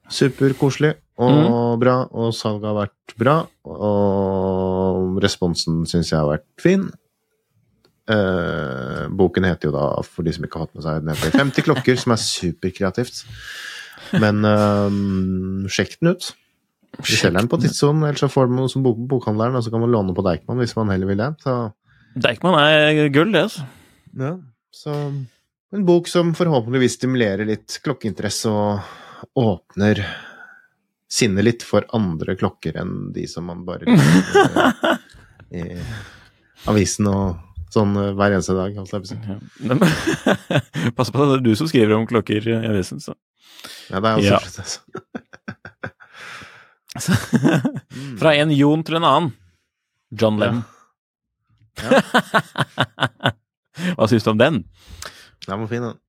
[0.10, 1.80] superkoselig og mm.
[1.82, 3.36] bra, og salget har vært bra.
[3.68, 6.88] Og responsen syns jeg har vært fin.
[8.10, 11.36] Eh, boken heter jo da, for de som ikke har hatt med seg den, heter
[11.44, 13.26] 50 klokker, som er superkreativt.
[14.24, 16.32] Men eh, sjekk den ut.
[16.98, 19.80] Vi selger den på Tidssonen, eller så får man som bok bokhandleren, og så kan
[19.84, 21.30] man låne på Deichman hvis man heller vil det.
[21.44, 21.54] Så,
[22.20, 23.68] Deichman er gull, det, altså.
[24.20, 24.32] ja.
[24.76, 24.96] så
[25.72, 30.02] en bok som forhåpentligvis stimulerer litt klokkeinteresse og åpner
[31.10, 34.98] sinnet litt for andre klokker enn de som man bare leser
[35.54, 35.80] i, i
[36.70, 37.38] avisen og
[37.74, 38.76] sånn eh, hver eneste dag.
[38.76, 39.38] på.
[39.62, 39.78] Ja.
[40.98, 43.14] Pass på, det er du som skriver om klokker i avisen, så.
[43.92, 44.40] Ja, det er Ja.
[44.42, 45.24] også det.
[48.20, 49.32] Fra en Jon til en annen.
[50.20, 50.64] John Lennon.
[51.80, 52.02] Ja.
[53.96, 54.64] Hva syns du om den?
[55.46, 56.00] Den var fin, den.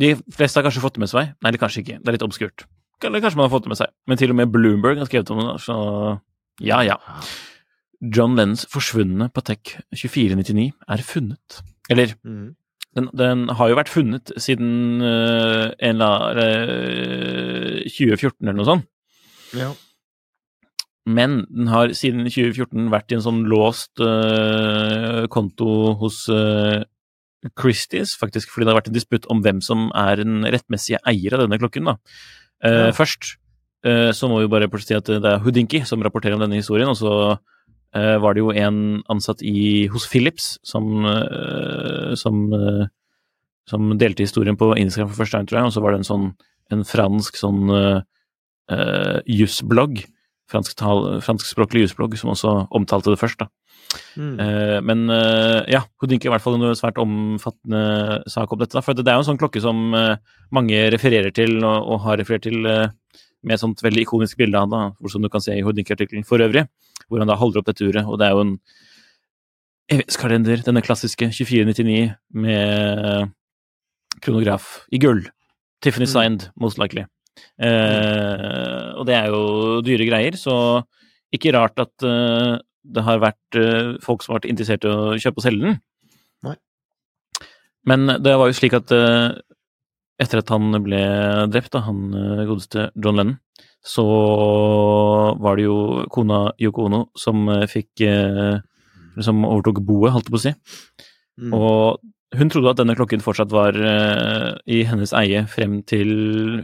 [0.00, 1.32] De fleste har kanskje fått det med seg.
[1.44, 1.98] Nei, det kanskje ikke.
[2.00, 2.64] Det er litt obskurt.
[3.04, 3.92] Eller kanskje man har fått det med seg.
[4.08, 5.76] Men til og med Bloomberg har skrevet om det, så
[6.64, 6.96] ja, ja.
[8.00, 11.60] John Lennons forsvunne Patek 2499 er funnet.
[11.92, 12.54] Eller, Mhm.
[12.96, 16.38] den, den har jo vært funnet siden uh, en eller annen
[17.84, 18.86] øh, 2014 eller noe sånt.
[19.58, 19.72] Ja.
[21.10, 26.82] Men den har siden 2014 vært i en sånn låst uh, konto hos uh,
[27.58, 31.36] Christies, faktisk, fordi det har vært en disputt om hvem som er den rettmessige eier
[31.36, 31.92] av denne klokken.
[31.92, 31.98] da.
[32.64, 32.96] Uh, Ja.
[32.96, 33.36] Først
[33.80, 36.98] så må vi bare si at det er Houdinki som rapporterer om denne historien, og
[37.00, 37.38] så
[38.20, 41.00] var det jo en ansatt i, hos Philips som,
[42.20, 42.42] som,
[43.72, 46.10] som delte historien på Instagram for første gang, tror jeg, og så var det en
[46.10, 46.28] sånn
[46.74, 50.04] en fransk sånn uh, jusblogg,
[50.50, 53.48] franskspråklig jusblogg, som også omtalte det først, da.
[54.14, 54.34] Mm.
[54.38, 58.76] Eh, men eh, ja, Houdinki er i hvert fall en svært omfattende sak om dette.
[58.76, 60.20] Da, for det er jo en sånn klokke som eh,
[60.54, 64.68] mange refererer til, og, og har referert til med et sånt veldig ikonisk bilde av
[64.68, 66.66] han, da, som du kan se i Houdinki-artikkelen for øvrig,
[67.08, 68.56] hvor han da holder opp dette uret, og det er jo en
[69.90, 72.12] evighetskalender, denne klassiske 2499
[72.44, 73.32] med
[74.22, 75.24] kronograf i gull.
[75.80, 76.52] Tiffany Mm.
[76.60, 77.06] most likely.
[77.60, 79.44] Eh, og det er jo
[79.84, 80.54] dyre greier, så
[81.34, 82.56] ikke rart at eh,
[82.90, 85.78] det har vært eh, folk som har vært interessert i å kjøpe og selge den.
[86.46, 86.56] Nei.
[87.88, 89.28] Men det var jo slik at eh,
[90.20, 91.02] etter at han ble
[91.52, 93.38] drept, da, han eh, godeste John Lennon,
[93.80, 94.04] så
[95.40, 98.02] var det jo kona Yoko Ono som eh, fikk
[99.24, 100.52] Som overtok boet, holdt jeg på å si.
[101.40, 101.54] Mm.
[101.56, 102.02] Og
[102.36, 106.10] hun trodde at denne klokken fortsatt var uh, i hennes eie frem til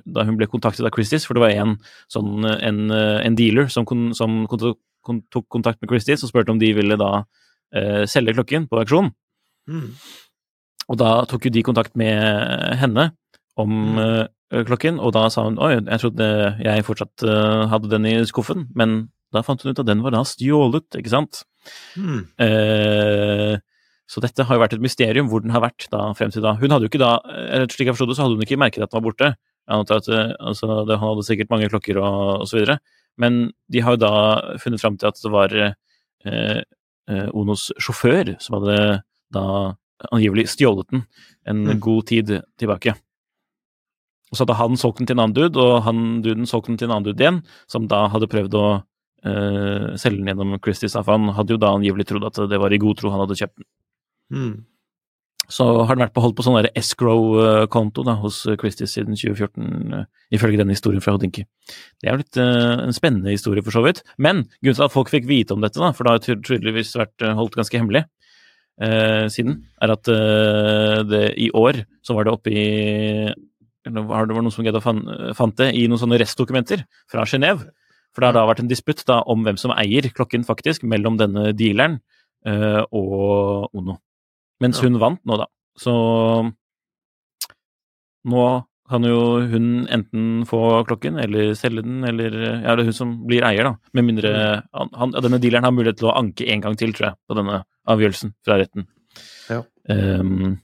[0.04, 1.74] da hun ble kontaktet av Christies, for det var en,
[2.12, 4.76] sånn, en, en dealer som, kon, som kon,
[5.06, 8.80] kon, tok kontakt med Christies og spurte om de ville da uh, selge klokken på
[8.82, 9.10] auksjon.
[9.66, 9.90] Mm.
[10.86, 12.22] Og da tok jo de kontakt med
[12.78, 13.10] henne
[13.58, 14.24] om uh,
[14.54, 16.26] klokken, og da sa hun oi, jeg trodde
[16.62, 17.24] jeg fortsatt
[17.72, 21.12] hadde den i skuffen, men da fant hun ut at den var da stjålet, ikke
[21.12, 21.42] sant?
[21.98, 22.20] Mm.
[22.42, 23.56] Eh,
[24.06, 26.54] Så dette har jo vært et mysterium hvor den har vært da frem til da.
[26.60, 28.84] Hun hadde jo ikke da, eller slik jeg forstod det, så hadde hun ikke merket
[28.84, 29.30] at den var borte.
[29.66, 32.78] Jeg antar at eh, altså, det, Han hadde sikkert mange klokker og, og så videre.
[33.18, 33.40] Men
[33.72, 34.12] de har jo da
[34.62, 35.72] funnet fram til at det var eh,
[37.10, 39.00] eh, Onos sjåfør som hadde
[39.34, 39.46] da
[40.12, 41.02] angivelig stjålet den
[41.48, 41.80] en Mm.
[41.80, 42.92] god tid tilbake.
[44.30, 46.78] Og så hadde han solgt den til en annen dude, og han duden solgte den
[46.78, 48.66] til en annen dude igjen, som da hadde prøvd å
[49.24, 50.96] eh, selge den gjennom Christies.
[50.98, 53.38] For han hadde jo da angivelig trodd at det var i god tro han hadde
[53.38, 53.66] kjøpt den.
[54.32, 54.64] Mm.
[55.46, 60.58] Så har den vært på, holdt på sånn escrow-konto hos Christies siden 2014, eh, ifølge
[60.58, 61.44] denne historien fra Hodinki.
[62.02, 64.02] Det er jo litt uh, en spennende historie, for så vidt.
[64.18, 66.96] Men grunnen til at folk fikk vite om dette, da, for det har ty- tydeligvis
[66.98, 68.02] vært eh, holdt ganske hemmelig
[68.82, 72.66] uh, siden, er at uh, det, i år så var det oppe i
[73.86, 74.80] eller var det noen som å
[75.38, 77.68] fant det i noen sånne restdokumenter fra Genéve.
[78.10, 81.20] For det har da vært en disputt da, om hvem som eier klokken, faktisk, mellom
[81.20, 82.00] denne dealeren
[82.90, 83.94] og Ono.
[84.62, 84.88] Mens Ja.
[84.88, 85.46] hun vant nå, da.
[85.76, 85.92] Så
[88.26, 88.46] nå
[88.88, 93.26] kan jo hun enten få klokken, eller selge den, eller Ja, det er hun som
[93.26, 93.74] blir eier, da.
[93.92, 97.18] Med mindre han, denne dealeren har mulighet til å anke en gang til, tror jeg,
[97.28, 98.86] på denne avgjørelsen fra retten.
[99.50, 99.62] Ja.
[99.88, 100.60] Um,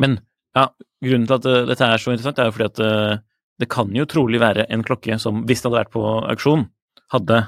[0.00, 0.20] men
[0.56, 0.68] ja,
[1.04, 3.20] grunnen til at uh, dette er så interessant, er jo fordi at uh,
[3.60, 6.66] det kan jo trolig være en klokke som, hvis det hadde vært på auksjon,
[7.12, 7.42] hadde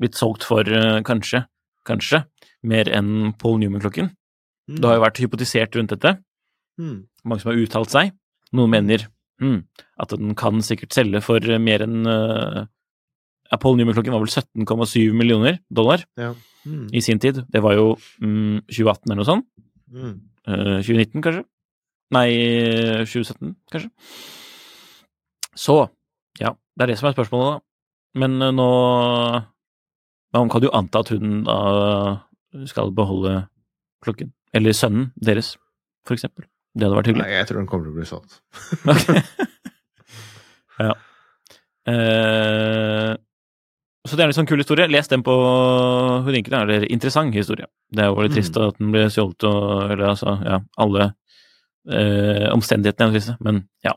[0.00, 1.44] blitt solgt for uh, kanskje,
[1.88, 2.24] kanskje,
[2.62, 4.12] mer enn Paul Newman-klokken.
[4.78, 6.18] Det har jo vært hypotisert rundt dette,
[6.80, 7.06] Mm.
[7.24, 8.12] mange som har uttalt seg.
[8.56, 9.02] Noen mener
[9.42, 9.58] mm,
[10.00, 12.64] at den kan sikkert selge for eh, mer enn uh,
[13.52, 16.34] Apollo Newman-klokken var vel 17,7 millioner dollar Ja.
[16.64, 16.88] Mm.
[16.94, 17.42] i sin tid.
[17.50, 19.46] Det var jo mm, 2018 eller noe sånt.
[19.90, 20.14] Mm.
[20.48, 21.44] Uh, 2019, kanskje?
[22.14, 22.28] Nei,
[23.06, 23.90] 2017, kanskje?
[25.54, 25.76] Så,
[26.40, 28.20] ja, det er det som er spørsmålet, da.
[28.20, 28.70] Men uh, nå
[30.32, 31.56] Man kan jo anta at hun da
[32.70, 33.48] skal beholde
[34.04, 34.30] klokken.
[34.56, 35.54] Eller sønnen deres,
[36.06, 36.46] for eksempel.
[36.74, 37.26] Det hadde vært hyggelig.
[37.26, 38.40] Nei, jeg tror den kommer til å bli solgt.
[40.86, 40.94] ja.
[41.90, 43.14] Eh,
[44.06, 44.88] så det er en litt sånn kul historie.
[44.90, 45.34] Les den på
[46.24, 46.54] Houdinken.
[46.68, 47.68] Det er en interessant historie.
[47.90, 51.10] Det er jo litt trist at den ble stjålet og Eller altså, ja, alle
[51.90, 53.96] eh, omstendighetene er triste, men ja.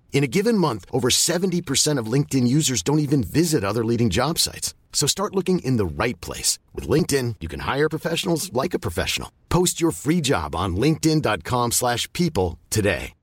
[0.13, 4.37] In a given month, over 70% of LinkedIn users don't even visit other leading job
[4.37, 4.75] sites.
[4.93, 6.59] So start looking in the right place.
[6.75, 9.29] With LinkedIn, you can hire professionals like a professional.
[9.49, 13.13] Post your free job on linkedin.com/people slash people today.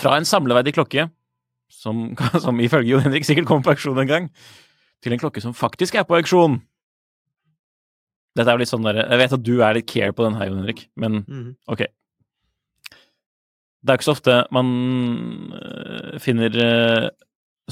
[0.00, 1.08] Fra en samleverdig klokke,
[1.68, 4.30] som, som ifølge Jo Henrik sikkert kommer på auksjon en gang,
[5.02, 6.60] til en klokke som faktisk er på auksjon.
[8.36, 10.36] Dette er jo litt sånn der, Jeg vet at du er litt care på den
[10.38, 11.48] her, Jon Henrik, men mm.
[11.74, 11.82] ok.
[13.80, 14.70] Det er ikke så ofte man
[15.56, 17.08] øh, finner øh,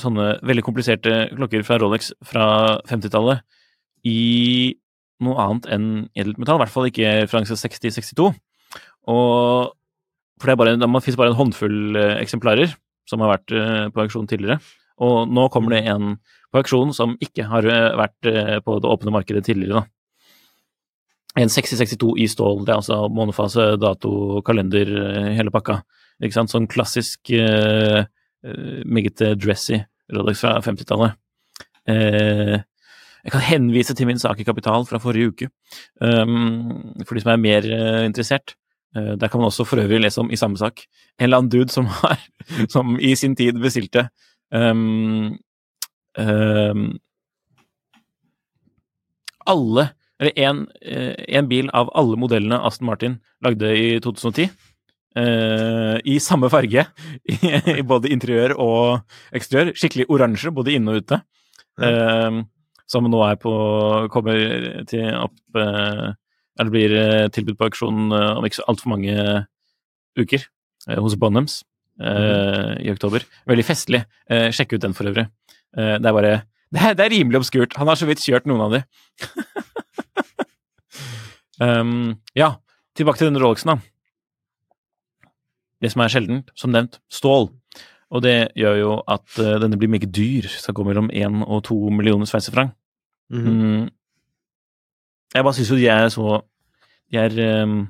[0.01, 2.47] sånne veldig kompliserte klokker fra Rolex fra
[2.89, 3.45] 50-tallet
[4.09, 4.75] i
[5.25, 8.31] noe annet enn edelt metall, i hvert fall ikke referanse 60-62.
[9.11, 9.75] Og
[10.39, 12.75] for det er bare, det finnes bare en håndfull eh, eksemplarer
[13.09, 14.61] som har vært eh, på auksjon tidligere.
[15.03, 16.17] Og nå kommer det en
[16.53, 19.83] på auksjon som ikke har eh, vært eh, på det åpne markedet tidligere.
[19.83, 19.98] da.
[21.39, 25.81] En 6062 i stål, det er altså månefase, dato, kalender, eh, hele pakka.
[26.19, 26.51] Ikke sant?
[26.51, 28.03] Sånn klassisk eh,
[28.87, 29.79] meget dressy
[30.15, 31.19] Rolex fra 50-tallet.
[31.89, 32.57] Eh,
[33.25, 35.49] jeg kan henvise til min sak i Kapital fra forrige uke,
[36.01, 38.57] um, for de som er mer eh, interessert.
[38.95, 40.81] Der kan man også for øvrig lese om i samme sak
[41.21, 42.19] en eller annen dude som har
[42.73, 44.07] som i sin tid bestilte
[44.51, 45.37] um,
[46.17, 46.87] um,
[49.47, 49.85] alle
[50.19, 54.51] Eller én uh, bil av alle modellene Aston Martin lagde i 2010.
[55.19, 56.85] Uh, I samme farge,
[57.33, 59.73] i, både interiør og eksteriør.
[59.79, 61.21] Skikkelig oransje både inne og ute.
[61.79, 62.43] Uh,
[62.89, 63.53] som nå er på
[64.11, 64.39] Kommer
[64.89, 66.95] til opp Eller blir
[67.37, 69.13] tilbudt på auksjon om ikke så altfor mange
[70.17, 70.47] uker
[70.97, 71.59] hos Bonhams
[72.01, 73.27] i oktober.
[73.45, 74.01] Veldig festlig.
[74.57, 75.27] sjekk ut den for øvrig.
[75.77, 76.33] det er bare
[76.73, 77.77] det er, det er, rimelig obskurt.
[77.77, 78.83] Han har så vidt kjørt noen av de.
[81.61, 82.55] um, ja,
[82.97, 83.79] tilbake til denne Rolexen, da.
[85.83, 87.49] Det som er sjeldent, som nevnt, stål.
[88.09, 90.49] Og det gjør jo at uh, denne blir meget dyr.
[90.49, 92.73] Skal gå mellom én og to millioner sveitserfranc.
[93.31, 93.83] Mm -hmm.
[93.83, 93.89] um,
[95.35, 96.43] Jeg bare syns jo de er så
[97.13, 97.89] De er um,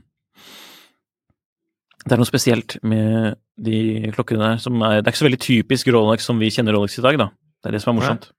[2.05, 5.41] Det er noe spesielt med de klokkene der som er Det er ikke så veldig
[5.41, 7.25] typisk Rolex som vi kjenner Rolex i dag, da.
[7.63, 8.33] Det er det som er morsomt.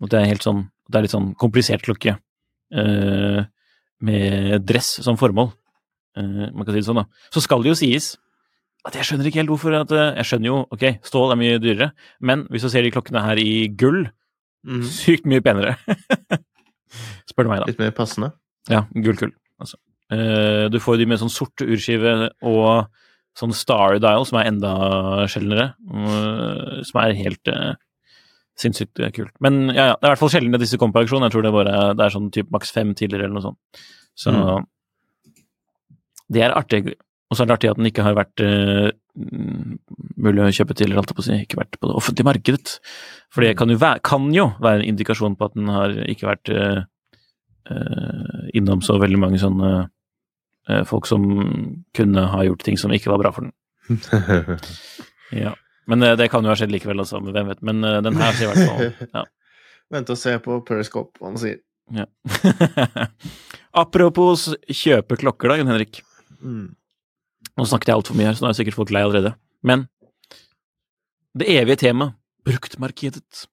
[0.00, 2.18] Og det er helt sånn Det er litt sånn komplisert klokke.
[2.74, 3.44] Uh,
[4.04, 5.52] med dress som formål.
[6.18, 7.28] Uh, man kan si det sånn, da.
[7.32, 8.14] Så skal det jo sies
[8.82, 11.60] at jeg skjønner ikke helt hvorfor at uh, Jeg skjønner jo, ok, stål er mye
[11.62, 14.04] dyrere, men hvis du ser de klokkene her i gull,
[14.66, 14.82] mm.
[14.90, 15.76] sykt mye penere.
[17.30, 17.70] Spør du meg, da.
[17.70, 18.32] Litt mer passende?
[18.70, 18.84] Ja.
[18.92, 19.78] Gullkull, altså.
[20.70, 22.12] du får de med sånn sort urskive
[22.46, 22.90] og
[23.38, 24.74] sånn star dial, som er enda
[25.32, 25.72] sjeldnere.
[26.86, 27.50] som er helt
[28.58, 29.32] sinnssykt kult.
[29.44, 31.24] Men ja, ja, det er i hvert fall sjelden at disse kommer på auksjon.
[31.26, 33.82] Jeg tror det, bare, det er sånn typ maks fem tidligere eller noe sånt.
[34.18, 34.66] Så mm.
[36.36, 36.84] det er artig.
[37.32, 38.90] Og så er det artig at den ikke har vært uh,
[40.20, 42.76] mulig å kjøpe til, holdt jeg på å si, ikke vært på det offentlige markedet.
[43.32, 46.28] For det kan jo, være, kan jo være en indikasjon på at den har ikke
[46.28, 46.84] vært uh,
[47.72, 49.74] uh, innom så veldig mange sånne
[50.86, 51.24] folk som
[51.90, 54.60] kunne ha gjort ting som ikke var bra for den.
[55.42, 55.56] ja.
[55.90, 57.20] Men uh, det kan jo ha skjedd likevel, altså.
[57.22, 57.62] Hvem vet.
[57.66, 59.24] Men uh, den her sier i hvert fall ja.
[59.92, 61.58] Vente og se på Periscope, hva han sier.
[61.92, 62.06] Ja.
[63.82, 66.00] Apropos kjøpe klokker, da, Jon Henrik.
[66.40, 66.70] Mm.
[67.58, 69.34] Nå snakket jeg altfor mye her, så nå er sikkert folk lei allerede.
[69.66, 69.84] Men
[71.36, 72.16] det evige temaet,
[72.46, 73.44] bruktmarkedet.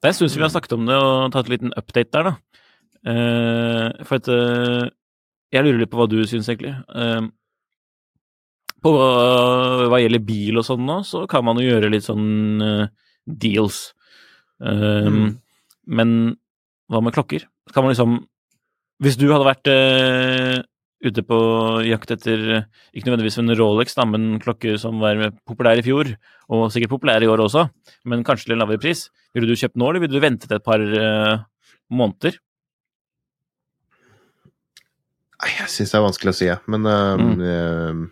[0.00, 2.10] Det er en stund siden vi har snakket om det og tatt en liten update
[2.16, 2.64] der, da.
[3.00, 4.28] Uh, for at
[5.50, 6.74] Jeg lurer litt på hva du syns, egentlig.
[8.80, 9.08] På hva,
[9.90, 12.88] hva, gjelder bil og sånn nå, så kan man jo gjøre litt sånn uh,
[13.28, 13.90] deals.
[14.58, 15.30] Um, mm.
[16.00, 16.16] Men
[16.90, 17.46] hva med klokker?
[17.74, 18.18] Kan man liksom
[19.00, 20.60] Hvis du hadde vært uh,
[21.00, 21.38] ute på
[21.88, 22.42] jakt etter
[22.92, 26.10] ikke nødvendigvis en Rolex, da, men klokker som var populær i fjor,
[26.52, 27.64] og sikkert populær i år også,
[28.10, 30.82] men kanskje til lavere pris, ville du kjøpt nå, eller ville du ventet et par
[30.84, 31.40] uh,
[31.88, 32.36] måneder?
[35.48, 38.02] Jeg syns det er vanskelig å si, men um, mm.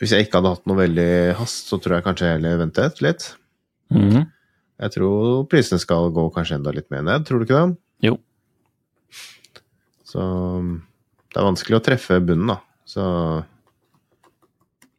[0.00, 3.02] Hvis jeg ikke hadde hatt noe veldig hast, så tror jeg kanskje jeg heller ventet
[3.04, 3.26] litt.
[3.92, 4.24] Mm.
[4.80, 7.76] Jeg tror prisene skal gå kanskje enda litt mer ned, tror du ikke det?
[8.08, 8.16] Jo.
[10.08, 10.24] Så
[11.30, 12.58] det er vanskelig å treffe bunnen, da.
[12.88, 13.04] Så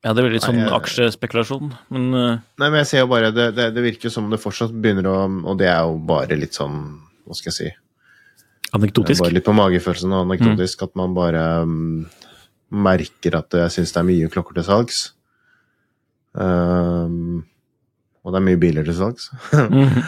[0.05, 2.37] Ja, det blir litt sånn aksjespekulasjon, men uh...
[2.61, 5.17] Nei, men jeg ser jo bare det, det, det virker som det fortsatt begynner å
[5.27, 6.77] Og det er jo bare litt sånn,
[7.25, 7.69] hva skal jeg si
[8.71, 9.19] Anekdotisk?
[9.19, 10.79] Bare litt på magefølelsen og anekdotisk.
[10.79, 10.87] Mm.
[10.87, 12.05] At man bare um,
[12.71, 15.01] merker at jeg syns det er mye klokker til salgs.
[16.31, 17.41] Um,
[18.23, 19.29] og det er mye biler til salgs.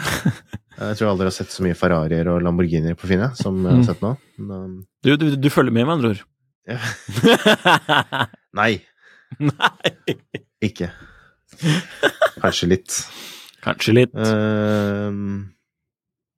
[0.80, 3.82] jeg tror aldri har sett så mye Ferrarier og Lamborghinier på Finn som jeg har
[3.82, 3.88] mm.
[3.88, 4.14] sett nå.
[4.40, 6.22] Men, du, du, du, følger med, med andre ord?
[8.60, 8.72] Nei.
[9.42, 10.14] Nei.
[10.64, 10.92] Ikke.
[12.40, 13.02] Kanskje litt.
[13.64, 14.16] Kanskje litt.
[14.16, 15.10] Uh,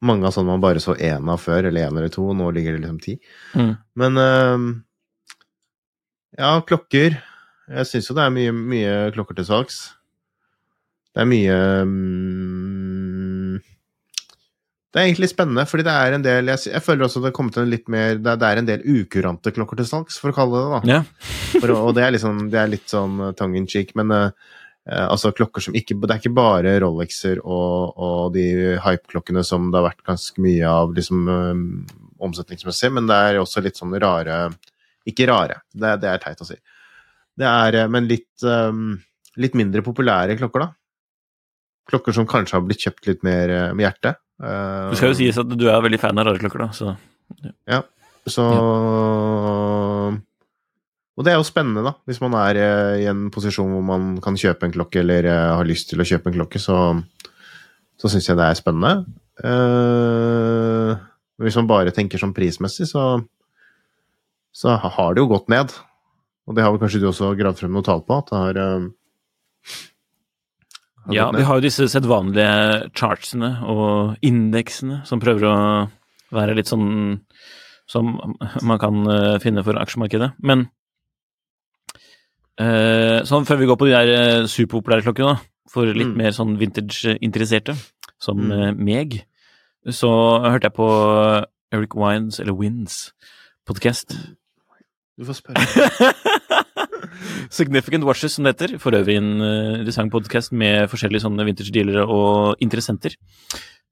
[0.06, 2.26] mange av sånne man bare så én av før, eller én eller to.
[2.36, 3.16] Nå ligger det liksom ti.
[3.54, 3.72] Mm.
[4.02, 4.66] Men uh,
[6.36, 7.18] ja, klokker.
[7.66, 9.78] Jeg syns jo det er mye, mye, klokker til salgs.
[11.16, 11.54] Det er mye
[11.88, 13.54] um,
[14.92, 17.36] Det er egentlig spennende, fordi det er en del Jeg, jeg føler også det er
[17.38, 20.28] kommet en litt mer det er, det er, en del ukurante klokker til salgs, for
[20.30, 20.92] å kalle det det.
[20.92, 21.00] Ja.
[21.62, 24.28] for, og det er, liksom, det er, litt sånn uh, tongue in cheek, men uh,
[25.08, 29.80] altså klokker som ikke Det er ikke bare Rolexer og, og de hype-klokkene som det
[29.80, 31.66] har vært ganske mye av liksom, um,
[32.28, 34.50] omsetningsmessig, men det er også litt sånn rare
[35.10, 36.56] ikke rare, det, det er teit å si.
[37.36, 38.96] Det er, eh, men litt, um,
[39.40, 40.70] litt mindre populære klokker, da.
[41.86, 44.22] Klokker som kanskje har blitt kjøpt litt mer eh, med hjertet.
[44.42, 46.96] Uh, det skal jo sies at du er veldig fan av rare klokker, da, så
[47.44, 47.52] Ja.
[47.76, 47.82] ja
[48.26, 50.16] så ja.
[51.16, 51.94] Og det er jo spennende, da.
[52.04, 52.58] Hvis man er
[53.00, 55.24] i en posisjon hvor man kan kjøpe en klokke, eller
[55.56, 56.76] har lyst til å kjøpe en klokke, så,
[57.96, 59.06] så syns jeg det er spennende.
[59.40, 60.92] Uh,
[61.40, 63.06] hvis man bare tenker sånn prismessig, så
[64.56, 65.74] så har det jo gått ned.
[66.46, 68.16] Og det har vel kanskje du også gravd frem noe tall på?
[68.22, 68.60] at det har...
[68.62, 68.86] eh,
[71.06, 75.56] har Ja, vi har jo disse sedvanlige chartsene og indeksene som prøver å
[76.34, 77.20] være litt sånn
[77.86, 78.08] som
[78.66, 80.32] man kan eh, finne for aksjemarkedet.
[80.42, 80.64] Men
[82.58, 85.36] eh, sånn før vi går på de der superpopulære klokkene,
[85.70, 86.16] for litt Mm.
[86.16, 87.74] mer sånn vintage-interesserte,
[88.18, 88.76] som Mm.
[88.78, 89.26] meg,
[89.86, 90.08] så
[90.42, 90.88] hørte jeg på
[91.72, 93.12] Eric Wines, eller Wins,
[93.66, 94.16] podcast.
[95.16, 95.62] Du får spørre.
[97.56, 98.74] Significant Watches, som det heter.
[98.82, 103.16] For øvrig en uh, interessant podkast med forskjellige sånne vintage-dealere og interessenter.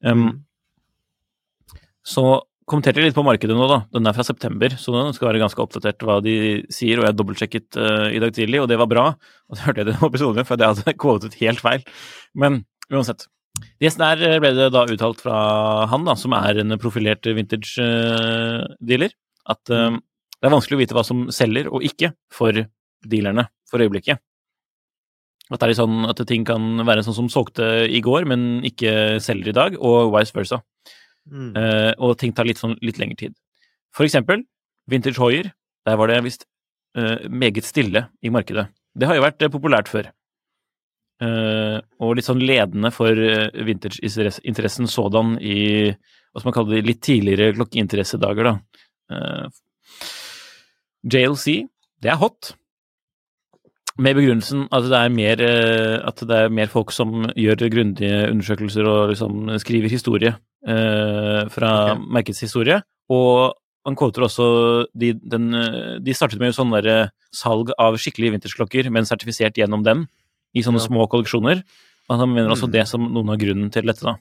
[0.04, 0.44] Um,
[2.04, 3.80] så kommenterte jeg litt på markedet nå, da.
[3.96, 6.36] Den er fra september, så den skal være ganske oppdatert hva de
[6.72, 9.08] sier, og jeg dobbeltsjekket uh, i dag tidlig, og det var bra.
[9.48, 11.88] Og så hørte jeg det på episoden, for jeg hadde kvotet helt feil.
[12.36, 13.30] Men uansett.
[13.80, 15.36] Gjesten der eh, ble det da uttalt fra
[15.88, 19.14] han, da, som er en profilert vintage-dealer,
[19.54, 20.00] at um,
[20.44, 22.52] det er vanskelig å vite hva som selger og ikke for
[23.08, 24.20] dealerne for øyeblikket.
[25.48, 28.60] At det er litt sånn at ting kan være sånn som solgte i går, men
[28.68, 30.60] ikke selger i dag, og vice versa.
[31.24, 31.52] Mm.
[31.56, 33.36] Uh, og ting tar litt, sånn, litt lengre tid.
[33.96, 34.44] For eksempel
[34.90, 35.48] vintage hoier.
[35.84, 36.44] Der var det visst
[36.96, 38.66] uh, meget stille i markedet.
[38.96, 40.12] Det har jo vært eh, populært før.
[41.24, 43.16] Uh, og litt sånn ledende for
[43.64, 45.56] vintage-interessen sådan i
[46.34, 48.84] hva skal man kalle det, litt tidligere klokkeinteressedager, da.
[49.14, 49.44] Eh,
[51.04, 51.68] JLC,
[52.02, 52.54] det er hot.
[53.96, 58.24] Med begrunnelsen at det er mer, eh, at det er mer folk som gjør grundige
[58.32, 60.32] undersøkelser og liksom skriver historie
[60.66, 62.02] eh, fra okay.
[62.16, 62.80] merkets historie.
[63.12, 63.54] Og
[63.86, 64.46] han kvoter også
[64.98, 69.60] de, den, eh, de startet med sånn der eh, salg av skikkelige vintersklokker, men sertifisert
[69.60, 70.06] gjennom dem,
[70.54, 70.88] i sånne Ja.
[70.88, 71.62] små kolleksjoner.
[72.08, 72.72] Og han mener også Mm.
[72.72, 74.16] det som noen av grunnen til dette, da.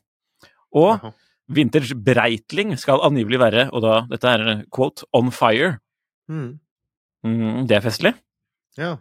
[0.74, 1.12] Og Aha.
[1.50, 5.80] Vintage Breitling skal angivelig være, og da, dette er quote, on fire.
[6.30, 6.60] Mm.
[7.24, 8.14] Mm, det er festlig.
[8.78, 8.98] Ja.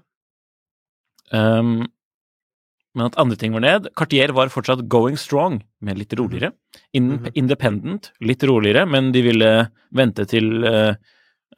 [1.33, 1.87] Um,
[2.95, 3.89] men at andre ting var ned.
[3.97, 6.53] Cartier var fortsatt going strong, men litt roligere.
[6.93, 7.33] In Mhm.
[7.35, 10.93] Independent, litt roligere, men de ville vente til uh,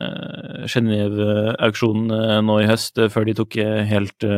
[0.00, 3.58] uh, Genéve-auksjonen uh, nå i høst uh, før de tok
[3.90, 4.28] helt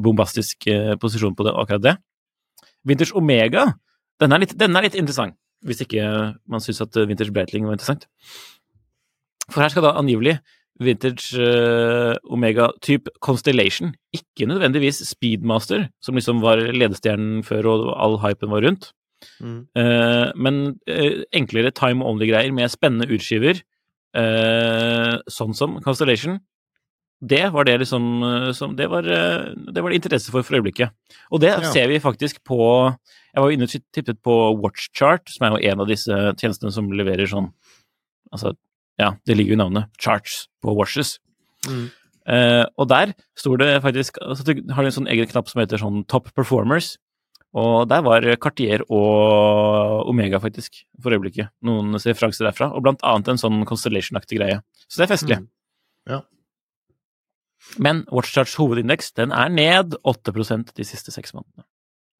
[0.00, 0.64] bombastisk
[1.00, 1.96] posisjon på det, akkurat det.
[2.86, 3.74] Vinters Omega,
[4.20, 5.34] den er litt, den er litt interessant,
[5.66, 8.06] hvis ikke man syns at Vinters Breitling var interessant.
[9.50, 10.38] For her skal da angivelig
[10.80, 18.18] vintage uh, Omega type Constellation, ikke nødvendigvis Speedmaster, som liksom var ledestjernen før og all
[18.24, 18.92] hypen var rundt,
[19.36, 19.66] Mm.
[19.76, 20.54] Uh, men
[20.88, 23.60] uh, enklere time only-greier med spennende utskiver,
[25.30, 26.38] sånn som Constellation.
[27.20, 28.06] Det var det liksom
[28.56, 30.90] som Det var det var det interesse for for øyeblikket.
[31.30, 31.70] Og det Ja.
[31.70, 32.96] ser vi faktisk på
[33.34, 36.10] Jeg var inne og tippet på Watchchart, som er jo en av disse
[36.40, 37.52] tjenestene som leverer sånn
[38.32, 38.56] Altså,
[39.00, 39.90] ja, det ligger jo i navnet.
[40.00, 41.16] Charts på watches.
[41.68, 41.88] Mm.
[42.30, 45.80] Uh, og der står det faktisk altså, du har en sånn egen knapp som heter
[45.80, 46.94] sånn Top Performers.
[47.58, 51.50] Og der var Cartier og Omega, faktisk, for øyeblikket.
[51.66, 52.68] Noen referanser derfra.
[52.76, 54.60] Og blant annet en sånn Constellation-aktig greie.
[54.86, 55.40] Så det er festlig.
[55.40, 55.48] Mm.
[56.12, 56.20] Ja.
[57.82, 61.66] Men Watchcharts hovedindeks den er ned 8% de siste seks månedene.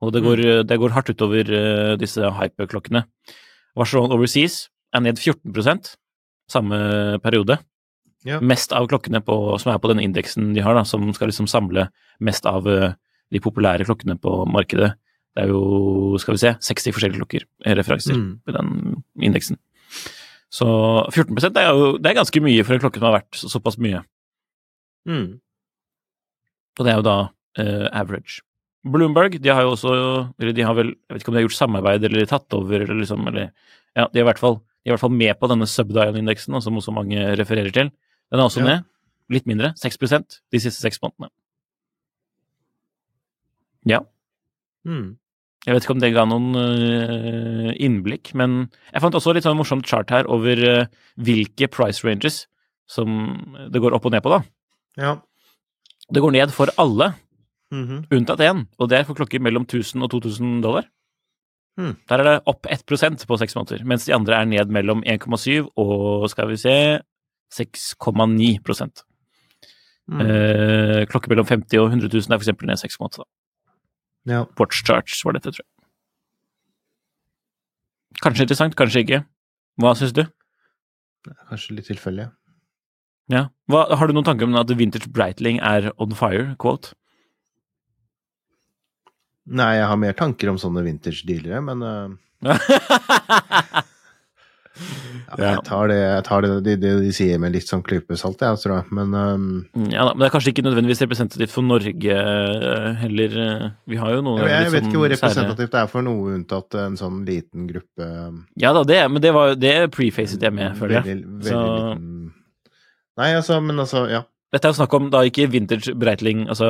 [0.03, 3.05] Og det går, det går hardt utover uh, disse hyperklokkene.
[3.79, 4.65] Vacheron Overseas
[4.97, 5.53] er ned 14
[6.51, 6.79] samme
[7.25, 7.59] periode.
[8.29, 8.41] Ja.
[8.45, 11.49] Mest av klokkene på, som er på den indeksen de har, da, som skal liksom
[11.49, 11.87] samle
[12.21, 12.93] mest av eh,
[13.33, 14.91] de populære klokkene på markedet.
[15.37, 18.41] Det er jo, skal vi se, 60 forskjellige klokker, eh, referanser, Mm.
[18.45, 19.57] på den indeksen.
[20.51, 20.67] Så
[21.15, 23.79] 14% er jo det er ganske mye for en klokke som har vært så, såpass
[23.79, 24.03] mye.
[25.09, 25.39] Mm.
[26.79, 27.19] Og det er jo da
[27.61, 28.41] uh, average.
[28.85, 29.91] Bloomberg, de har jo også
[30.41, 32.81] Eller de har vel Jeg vet ikke om de har gjort samarbeid eller tatt over,
[32.81, 33.51] eller liksom Eller
[33.93, 34.57] Ja, de har i hvert fall,
[34.87, 37.91] i hvert fall med på denne subdial-indeksen, som også mange refererer til.
[38.31, 38.67] Den er også Ja.
[38.77, 38.85] ned.
[39.31, 39.75] Litt mindre.
[39.79, 41.31] 6% de siste seks månedene.
[43.89, 44.01] Ja.
[44.87, 45.17] Mm.
[45.67, 49.59] Jeg vet ikke om det ga noen uh, innblikk, men jeg fant også litt sånn
[49.59, 50.87] morsomt chart her over uh,
[51.21, 52.47] hvilke price ranges
[52.91, 53.11] som
[53.71, 54.41] det går opp og ned på, da.
[54.99, 55.13] Ja.
[56.11, 57.13] Det går ned for alle,
[57.71, 58.09] Mhm.
[58.11, 60.89] unntatt én, og det er for klokker mellom 1000 og 2000 dollar.
[61.81, 61.95] Hmm.
[62.11, 65.71] Der er det opp 1% på seks måneder, mens de andre er ned mellom 1,7
[65.81, 66.75] og skal vi se
[67.57, 68.59] 6,9
[70.11, 70.21] Mm.
[70.25, 73.23] eh, Klokke mellom 50 og 100 000 er eksempel ned 6 måneder.
[73.23, 74.33] Da.
[74.33, 74.41] ja.
[74.59, 75.87] Watch charge var dette, tror jeg.
[78.25, 79.21] Kanskje interessant, kanskje ikke.
[79.79, 80.25] Hva syns du?
[81.49, 82.27] Kanskje litt tilfeldig.
[83.31, 83.45] Ja.
[83.71, 86.57] Hva, har du noen tanker om at Vintage Breitling er on fire?
[86.59, 86.97] Quote.
[89.51, 92.09] Nei, jeg har mer tanker om sånne vintage-dealere, men uh,
[95.31, 98.17] Ja, jeg tar det, jeg tar det, det, det de sier med litt sånn klype
[98.19, 98.87] salt, jeg, tror jeg.
[98.97, 99.45] Men um,
[99.93, 103.37] Ja da, men det er kanskje ikke nødvendigvis representativt for Norge eh, heller.
[103.45, 105.91] eh, Vi har jo noen jeg, jeg litt vet ikke hvor sånn representativt det er
[105.93, 108.09] for noe, unntatt en sånn liten gruppe
[108.63, 111.09] Ja da, det, men det, var, det prefacet jeg med, føler jeg.
[111.11, 112.09] Veldig, veldig Så- liten
[113.21, 114.23] Nei, altså, men altså, ja.
[114.51, 116.67] Dette er jo snakk om da ikke vintage Breitling, altså,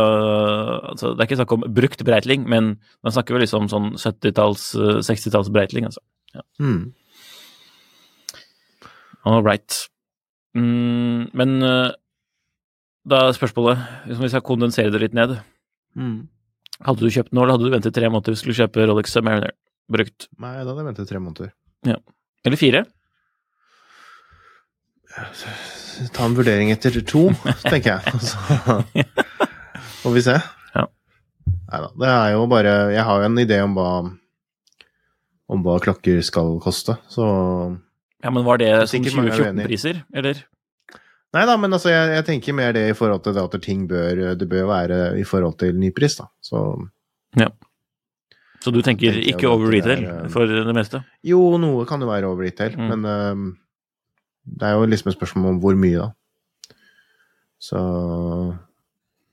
[0.92, 4.66] altså Det er ikke snakk om brukt Breitling, men man snakker vel liksom sånn 70-talls,
[4.76, 6.02] eh, 60-talls Breitling, altså.
[6.60, 6.92] Mm.
[9.24, 9.78] All right.
[10.56, 11.94] Mm, men eh,
[13.08, 15.38] da er spørsmålet, hvis vi skal kondensere det litt ned
[15.98, 16.28] Mm.
[16.86, 19.16] Hadde du kjøpt nå, eller hadde du ventet tre måneder hvis du skulle kjøpe Rolex
[19.26, 19.50] Mariner
[19.90, 20.28] brukt?
[20.38, 21.50] Nei, da hadde jeg ventet tre måneder.
[21.88, 21.96] Ja.
[22.46, 22.84] Eller fire?
[26.14, 27.26] Ta en vurdering etter to,
[27.66, 28.20] tenker jeg.
[28.24, 30.36] Så får vi se.
[30.74, 30.86] Ja.
[31.70, 31.88] Nei da.
[32.00, 33.90] Det er jo bare Jeg har jo en idé om hva
[35.50, 37.24] om hva klokker skal koste, så
[38.22, 40.44] Ja, men var det er som sikkert mange er 2014-priser, eller?
[41.34, 43.82] Nei da, men altså, jeg, jeg tenker mer det i forhold til det at ting
[43.90, 46.28] bør Det bør være i forhold til nypris, da.
[46.42, 46.62] Så
[48.60, 51.02] Så du tenker Tenker ikke over retail er, eh, for det meste?
[51.24, 52.88] jo, noe kan jo være over retail, Mm.
[52.92, 53.44] men øhm,
[54.44, 56.74] det er jo liksom et spørsmål om hvor mye, da.
[57.60, 57.78] Så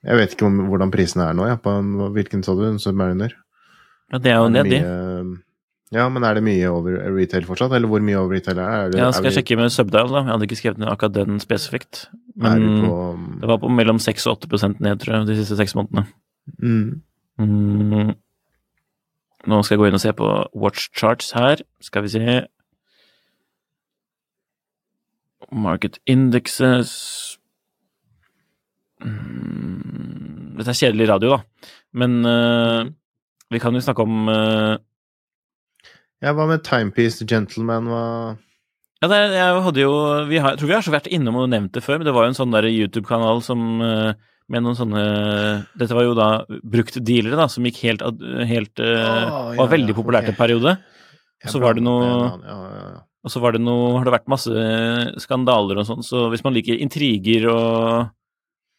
[0.03, 2.63] Jeg vet ikke om, hvordan prisene er nå, ja, på en, hvilken sa du?
[2.67, 3.33] En Submariner?
[4.11, 5.37] Ja, det er jo Er det nedi.
[5.95, 8.99] Ja, men er det mye over retail fortsatt, eller hvor mye over retail er det?
[8.99, 8.99] er?
[8.99, 10.23] Ja, er skal jeg sjekke med Subdial, da.
[10.25, 12.07] Jeg hadde ikke skrevet ned akkurat den spesifikt.
[12.43, 12.95] Er Men på
[13.41, 16.07] det var på mellom 6 og 8 ned, tror jeg, de siste seks månedene.
[16.59, 17.01] mm,
[17.39, 18.15] Mm.
[19.47, 20.27] Nå skal jeg gå inn og se på
[20.57, 21.61] watch charts her.
[21.81, 22.47] Skal vi se
[25.51, 26.91] Market indexes
[29.03, 30.57] mm.
[30.57, 31.69] Dette er kjedelig radio, da.
[31.97, 32.89] Men uh,
[33.53, 34.75] vi kan jo snakke om uh,
[36.23, 37.89] Ja, hva med Timepiece Gentleman?
[37.91, 38.03] Hva
[39.03, 39.93] Ja, det, jeg hadde jo
[40.31, 42.15] vi har, Jeg tror vi har så vært innom og nevnt det før, men det
[42.17, 44.17] var jo en sånn der YouTube-kanal som uh,
[44.49, 45.05] med noen sånne
[45.77, 48.05] Dette var jo da brukt dealere, da, som gikk helt,
[48.49, 50.33] helt oh, ja, Var veldig ja, populært okay.
[50.33, 50.77] en periode.
[51.43, 53.03] Jeg Så var det noe- ja.
[53.25, 54.67] Og så var det noe, har det vært masse
[55.23, 58.13] skandaler og sånn, så hvis man liker intriger og,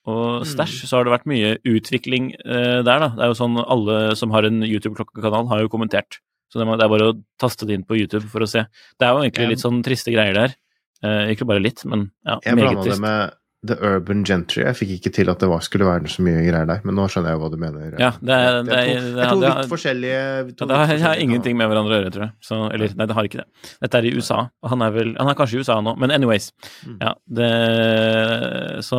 [0.08, 3.10] og stæsj, så har det vært mye utvikling eh, der, da.
[3.16, 6.20] Det er jo sånn alle som har en YouTube-klokkekanal, har jo kommentert.
[6.48, 8.64] Så det, er bare å taste det inn på YouTube for å se.
[8.96, 10.56] Det er jo egentlig litt sånn triste greier der.
[11.04, 13.02] Eh, ikke bare litt, men ja, Jeg meget trist.
[13.04, 13.36] med
[13.66, 14.62] The Urban Gentry.
[14.62, 17.08] Jeg fikk ikke til at det var, skulle være så mye greier der, men nå
[17.10, 17.96] skjønner jeg hva du mener.
[17.98, 21.56] Ja, det er- det er to, er to litt er- forskjellige to det har, ingenting
[21.58, 22.32] med hverandre å gjøre, tror jeg.
[22.40, 23.46] Så, eller, nei, det har ikke det.
[23.82, 24.38] Dette er i USA.
[24.62, 26.52] og Han er vel Han er kanskje i USA nå, men anyways.
[26.86, 26.98] Mm.
[27.02, 28.98] Ja, det Så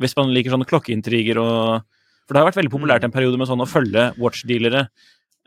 [0.00, 1.82] Hvis man liker sånne klokkeintriger og
[2.26, 4.86] For det har vært veldig populært en periode med sånn å følge watchdealere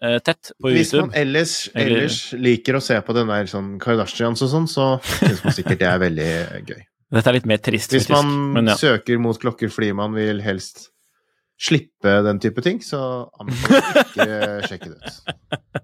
[0.01, 0.78] eh, tett på YouTube.
[0.78, 4.86] Hvis man ellers, ellers liker å se på den der sånn Kardashians og sånn, så
[5.01, 6.28] syns man sikkert det er veldig
[6.69, 6.84] gøy.
[7.13, 8.25] Dette er litt mer trist, Hvis faktisk.
[8.27, 8.75] man Men ja.
[8.75, 10.89] søker mot klokker fordi man vil helst
[11.57, 12.99] slippe den type ting, så
[13.39, 15.83] anbefaler jeg ikke sjekke det ut.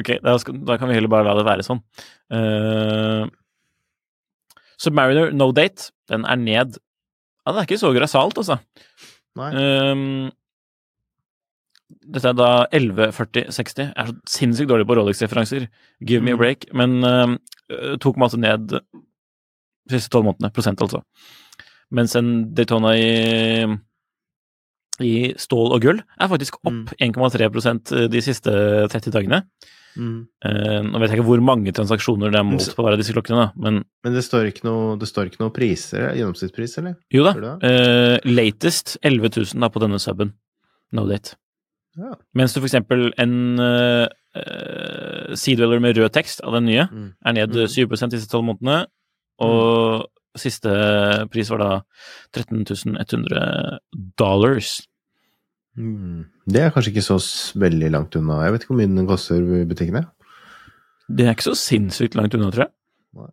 [0.00, 1.78] Ok, da, skal, da kan vi heller bare la det være sånn.
[2.34, 3.28] Uh,
[4.82, 6.78] Submariner No Date, den er ned
[7.46, 8.56] Ja, det er ikke så grassat, altså.
[9.40, 10.30] Ehm,
[12.10, 13.80] dette er da 11.40,60.
[13.86, 15.68] Jeg er så sinnssykt dårlig på Rolex-referanser.
[16.06, 16.38] Give me a Mm.
[16.42, 16.66] break.
[16.74, 18.74] Men øh, tok masse ned
[19.90, 20.52] de siste tolv månedene.
[20.54, 21.02] Prosent, altså.
[21.90, 23.66] Mens en Daytona i,
[25.02, 28.54] i stål og gull er faktisk opp 1,3% de siste
[28.92, 29.42] 30 dagene.
[29.98, 30.18] Mm.
[30.46, 33.14] Uh, nå vet jeg ikke hvor mange transaksjoner det er målt på hver av disse
[33.14, 36.94] klokkene, men Men det står ikke noe, står ikke noe priser, gjennomsnittspris, eller?
[37.10, 37.34] jo da.
[37.66, 40.34] Eh, latest 11 000 da, på denne suben.
[40.94, 41.34] No date.
[41.98, 42.14] Ja.
[42.38, 44.06] Mens du for eksempel en uh,
[44.38, 47.12] uh, med rød tekst av den nye Mm.
[47.26, 47.66] er ned Mm.
[47.66, 48.86] 7 de siste tolv månedene,
[49.40, 50.70] og siste
[51.32, 51.70] pris var da
[52.36, 53.80] 13.100
[54.20, 54.80] dollars.
[55.78, 56.26] Mm.
[56.50, 57.18] Det er kanskje ikke så
[57.60, 58.42] veldig langt unna.
[58.44, 60.04] Jeg vet ikke hvor mye den koster i butikkene.
[61.10, 62.74] Det er ikke så sinnssykt langt unna, tror jeg.
[63.18, 63.30] Nei.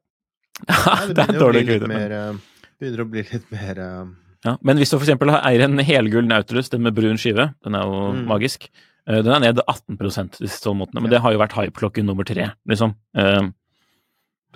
[1.14, 2.40] Det er dårlig litt Det eh,
[2.82, 4.08] begynner å bli litt mer uh...
[4.46, 7.86] Ja, men hvis du eksempel eier en helgull Nautilus, den med brun skive, den er
[7.90, 8.24] jo Mm.
[8.30, 8.70] magisk,
[9.10, 12.06] eh, den er ned 18 de siste tolv månedene, men det har jo vært hypeklokken
[12.06, 12.96] nummer tre, liksom.
[13.18, 13.50] Eh,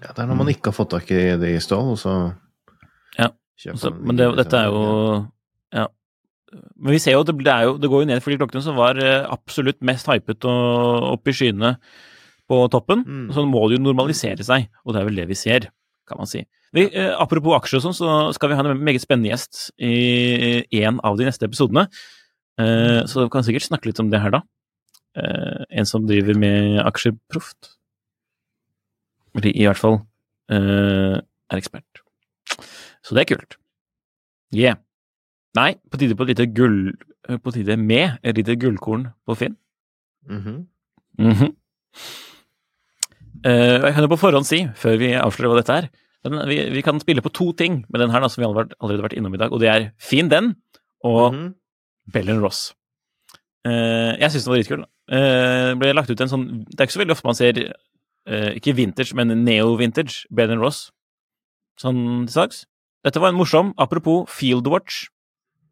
[0.01, 2.15] Ja, det er når man ikke har fått tak i det i stål, og så
[3.19, 3.29] Ja,
[3.61, 4.85] så, man men det, dette er jo
[5.71, 5.87] Ja.
[6.75, 8.63] Men vi ser jo at det, det, jo, det går jo ned for de klokkene
[8.65, 11.77] som var eh, absolutt mest hypet og opp i skyene
[12.51, 13.05] på toppen.
[13.07, 13.27] Mm.
[13.31, 15.69] Så må det jo normalisere seg, og det er vel det vi ser,
[16.09, 16.41] kan man si.
[16.75, 20.63] Vi, eh, apropos aksjer og sånn, så skal vi ha en meget spennende gjest i
[20.81, 21.87] en av de neste episodene.
[22.59, 24.41] Eh, så vi kan sikkert snakke litt om det her, da.
[25.19, 27.57] Eh, en som driver med aksjer proft.
[27.67, 27.80] Eller
[29.39, 29.99] i hvert fall
[30.51, 32.01] eh, er ekspert.
[33.03, 33.57] Så det er kult.
[34.55, 34.75] Yeah.
[35.55, 36.93] Nei, på tide på lite gull...
[37.29, 39.55] eh, På tide med et lite gullkorn på Finn.
[40.27, 40.65] Mm -hmm.
[41.17, 41.55] Mm -hmm.
[43.45, 45.87] Uh, jeg kan jo på forhånd si, før vi avslører hva dette er
[46.23, 48.75] den, vi, vi kan spille på to ting med den her da, som vi allerede,
[48.79, 50.55] allerede har vært innom i dag, og det er Fin den
[51.03, 51.55] og Mhm.
[52.13, 52.75] Bellen Ross.
[53.67, 54.85] Uh, jeg syns den var dritkul.
[55.11, 57.73] Uh, ble lagt ut en sånn Det er ikke så veldig ofte man ser
[58.27, 60.89] eh, ikke vintage, men neo-vintage Ben Ross
[61.81, 62.65] sånn til salgs.
[63.05, 65.07] Dette var en morsom, apropos Fieldwatch.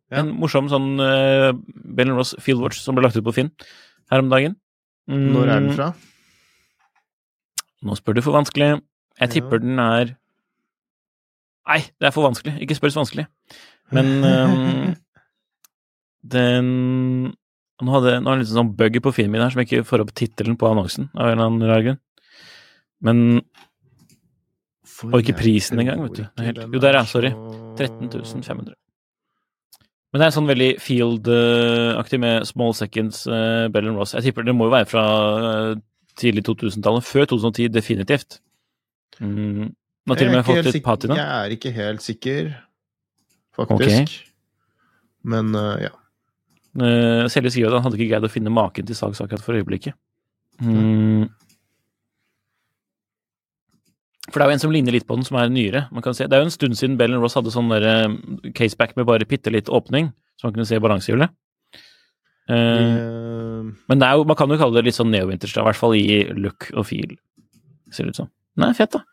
[0.10, 0.24] Ja.
[0.24, 1.52] En morsom sånn uh,
[1.86, 3.52] Bellen Ross Fieldwatch som ble lagt ut på Finn
[4.10, 4.56] her om dagen.
[5.06, 5.90] Mm, Når er den fra?
[7.86, 8.72] Nå spør du for vanskelig.
[9.20, 9.34] Jeg Ja.
[9.36, 10.16] tipper den er
[11.70, 12.56] Nei, det er for vanskelig.
[12.66, 13.28] Ikke spør så vanskelig.
[13.94, 14.96] Men um,
[16.36, 17.36] den
[17.80, 19.70] Nå hadde nå er det en liten sånn bug på filmen min her som jeg
[19.70, 22.00] ikke får opp tittelen på annonsen, av en eller annen grunn.
[23.02, 23.42] Men
[25.04, 26.24] Og ikke prisen engang, vet du.
[26.36, 27.30] Det helt- jo, der er er sorry.
[27.32, 28.74] så- 13 500.
[30.12, 34.14] Men det er sånn veldig field-aktig med small seconds uh, Bell Ross.
[34.14, 35.04] Jeg tipper det må jo være fra
[35.74, 35.76] uh,
[36.18, 37.06] tidlig 2000-tallet.
[37.06, 38.40] Før 2010, definitivt.
[39.22, 39.70] Mm.
[39.70, 41.16] Nå har til og med fått litt patina.
[41.20, 42.50] Jeg er ikke helt sikker,
[43.56, 44.18] faktisk.
[45.30, 45.94] Men uh, ja.
[46.80, 49.58] Uh, Selje skriver at han hadde ikke greid å finne maken til salgs akkurat for
[49.60, 49.94] øyeblikket.
[50.64, 51.30] Mm.
[54.30, 55.88] For det er jo en som ligner litt på den, som er nyere.
[55.92, 56.28] Man kan se.
[56.30, 59.26] Det er jo en stund siden Bell Ross hadde sånn der, eh, caseback med bare
[59.26, 61.30] bitte litt åpning, så man kunne se balansehjulet.
[62.50, 62.56] Uh,
[63.60, 65.78] Eh, men det er jo, man kan jo kalle det litt sånn neo-vintage, i hvert
[65.78, 67.12] fall i look og feel,
[67.94, 68.30] ser det ut som.
[68.60, 69.04] Nei, fett, da.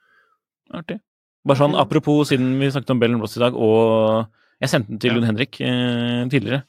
[0.79, 1.01] Artig.
[1.47, 4.27] Bare sånn apropos, siden vi snakket om Bell Ross i dag, og
[4.63, 5.17] jeg sendte den til Ja.
[5.19, 6.63] Lund Henrik eh, tidligere,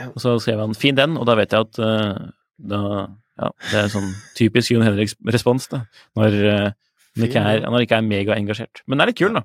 [0.00, 0.08] Ja.
[0.08, 3.78] og så skrev han 'fin den', og da vet jeg at uh, da Ja, det
[3.78, 5.86] er sånn typisk Jon Henriks respons, da.
[6.16, 6.72] Når eh,
[7.18, 8.82] han ikke er, han ikke er megaengasjert.
[8.86, 9.44] Men den er litt kul, da.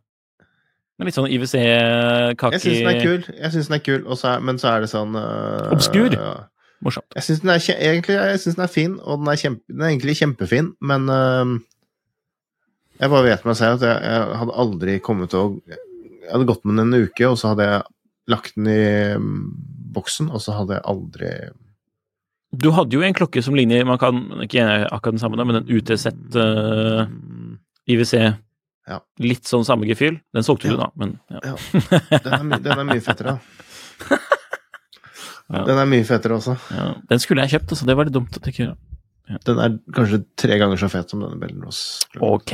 [0.94, 4.02] Den er litt sånn IWC-kake jeg syns den er kul, jeg synes den er kul,
[4.20, 6.14] så er, men så er det sånn uh, Obskur.
[6.14, 6.34] ja.
[6.84, 7.08] Morsomt.
[7.16, 7.54] Jeg syns den
[8.60, 11.56] den er fin, og den er, kjempe, den er egentlig kjempefin, men uh,
[13.00, 15.48] jeg bare vet meg selv at jeg, jeg hadde aldri kommet til å
[16.24, 17.82] Jeg hadde gått med den en uke, og så hadde jeg
[18.32, 18.84] lagt den i
[19.18, 19.50] um,
[19.96, 21.32] boksen, og så hadde jeg aldri
[22.54, 25.62] Du hadde jo en klokke som ligner Man kan ikke akkurat den samme, da, men
[25.64, 27.58] en UTZ uh, Mm,
[27.90, 28.14] IWC.
[28.88, 29.00] Ja.
[29.24, 30.20] Litt sånn samme gefühl.
[30.36, 31.54] Den solgte du, da, men ja.
[31.54, 31.56] Ja.
[32.24, 33.40] Den er, den er mye fettere.
[35.52, 35.60] Ja.
[35.68, 36.54] Den er mye fettere også.
[36.72, 36.86] ja.
[37.10, 37.86] Den skulle jeg kjøpt, altså.
[37.86, 39.40] Det var litt dumt at jeg ikke gjorde.
[39.46, 41.82] Den er kanskje tre ganger så fet som denne Bellenros.
[42.24, 42.54] Ok.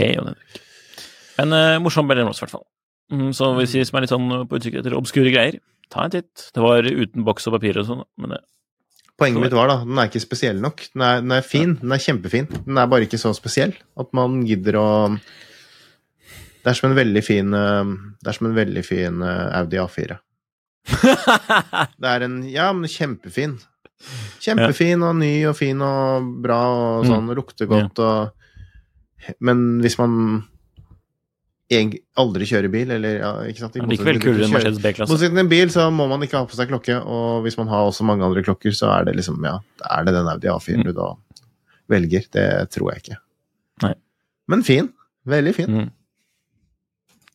[1.38, 2.66] Men uh, morsom Bellenros, i hvert fall.
[3.14, 5.62] Mm, så hvis vi som er litt sånn på utkikk etter obskure greier,
[5.94, 6.50] ta en titt.
[6.54, 8.42] Det var uten boks og papir og sånn, men det
[9.20, 10.82] Poenget mitt var da, den er ikke spesiell nok.
[10.96, 12.48] Den er, den er fin, den er kjempefin.
[12.66, 14.88] Den er bare ikke så spesiell at man gidder å
[16.64, 17.92] Det er som en veldig fin eh,
[18.24, 20.18] Det som en veldig fin eh, Audi A4.
[22.00, 23.58] Det er en Ja, men kjempefin.
[24.40, 27.10] Kjempefin og ny og fin og bra og Mm.
[27.12, 28.32] sånn, lukter godt og
[29.44, 30.14] Men hvis man
[31.70, 35.12] aldri kjøre bil, eller ja, ikke sant Likevel kulere enn Mercedes B-klasse.
[35.12, 37.82] Motsatt en bil, så må man ikke ha på seg klokke, og hvis man har
[37.86, 40.94] også mange andre klokker, så er det liksom, ja, er det den Audi A4 du
[40.98, 41.08] da
[41.94, 42.24] velger.
[42.34, 43.18] Det tror jeg ikke.
[43.86, 43.96] Nei.
[44.50, 44.88] Men fin.
[45.30, 45.70] Veldig fin.
[45.70, 45.90] Mm.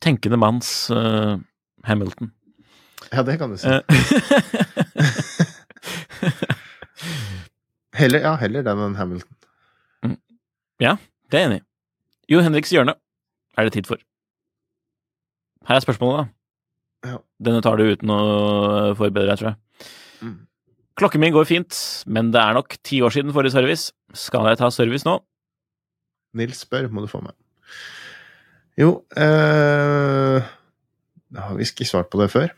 [0.02, 1.38] Tenkende manns uh,
[1.86, 2.32] Hamilton.
[3.12, 3.68] Ja, det kan du si.
[3.70, 3.82] Eh,
[7.94, 9.30] Heller, ja, heller den enn Hamilton.
[10.82, 10.96] Ja,
[11.30, 11.62] det er jeg enig i.
[12.34, 12.94] Jo Henriks hjørne
[13.54, 13.98] er det tid for.
[15.68, 17.10] Her er spørsmålet, da.
[17.14, 17.20] Ja.
[17.44, 18.20] Denne tar du uten å
[18.96, 19.88] forberede deg, tror jeg.
[20.24, 20.36] Mm.
[21.00, 23.92] Klokken min går fint, men det er nok ti år siden forrige service.
[24.16, 25.18] Skal jeg ta service nå?
[26.38, 27.34] Nils spør, må du få med.
[28.78, 30.46] Jo eh,
[31.38, 32.50] Har vi ikke svart på det før?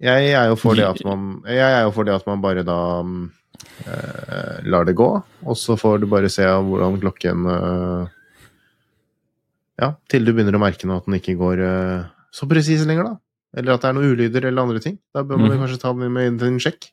[0.00, 2.64] Jeg er jo for det at man Jeg er jo for det at man bare
[2.64, 2.78] da
[3.84, 8.15] eh, lar det gå, og så får du bare se hvordan klokken eh,
[9.80, 13.10] Ja, til du begynner å merke nå at den ikke går eh, så presis lenger,
[13.10, 13.16] da.
[13.56, 14.98] Eller at det er noen ulyder eller andre ting.
[15.14, 15.60] Da bør man Mhm.
[15.64, 16.90] kanskje ta den med en sjekk.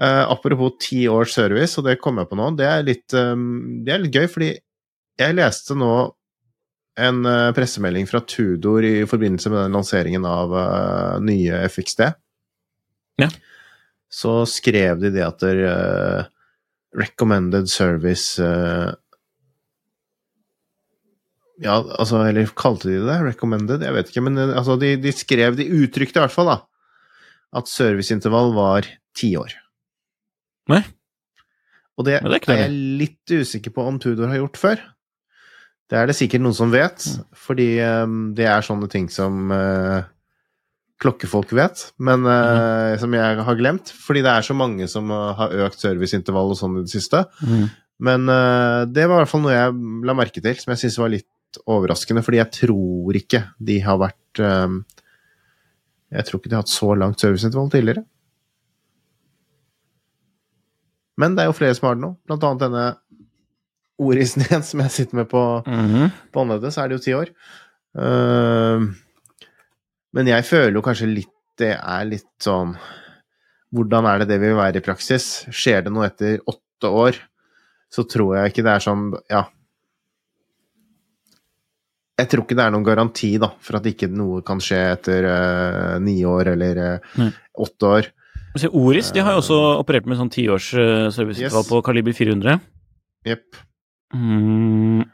[0.00, 3.82] Uh, apropos ti års service, og det kom jeg på nå, det er litt, um,
[3.82, 4.50] det er litt gøy, fordi
[5.18, 6.14] jeg leste nå
[6.96, 10.54] en uh, pressemelding fra Tudor i forbindelse med den lanseringen av
[11.20, 12.04] nye FXD.
[13.18, 13.28] Ja.
[14.08, 16.30] Så skrev de det at der,
[16.94, 18.38] recommended service
[21.62, 23.82] Ja, altså, eller kalte de det recommended?
[23.82, 26.58] Jeg vet ikke, men eh, altså, de, de skrev De uttrykte i hvert fall, da,
[27.58, 28.86] at serviceintervall var
[29.18, 29.56] ti år.
[30.70, 30.84] Nei.
[31.98, 34.84] Og det, det er er jeg litt usikker på om Tudor har gjort før.
[35.88, 37.02] Det er det sikkert noen som vet,
[37.34, 40.04] fordi um, det er sånne ting som uh,
[41.02, 43.90] klokkefolk vet, men uh, som jeg har glemt.
[44.04, 47.24] Fordi det er så mange som uh, har økt serviceintervall og sånn i det siste.
[48.04, 49.74] Men uh, det var i hvert fall noe jeg
[50.06, 51.26] la merke til, som jeg syntes var litt
[51.66, 54.84] overraskende, fordi jeg tror ikke de har vært um,
[56.12, 58.04] Jeg tror ikke de har hatt så langt serviceintervall tidligere.
[61.18, 62.86] Men det er jo flere som har det nå, blant annet denne
[63.98, 66.12] Orisen igjen, som jeg sitter med på Mhm.
[66.32, 67.32] på håndleddet, så er det jo ti år.
[67.98, 68.86] Uh,
[70.14, 72.76] men jeg føler jo kanskje litt det er litt sånn
[73.74, 75.44] Hvordan er det det vil være i praksis?
[75.50, 77.16] Skjer det noe etter åtte år,
[77.92, 79.42] så tror jeg ikke det er sånn Ja.
[82.18, 85.26] Jeg tror ikke det er noen garanti da, for at ikke noe kan skje etter
[85.30, 87.28] uh, ni år eller uh,
[87.62, 88.08] åtte år.
[88.58, 91.70] Se, Oris de har jo også operert med sånn tiårs uh, serviceintervall Yes.
[91.70, 92.56] på kaliber 400.
[93.28, 93.60] Jepp.
[94.16, 95.04] Mm.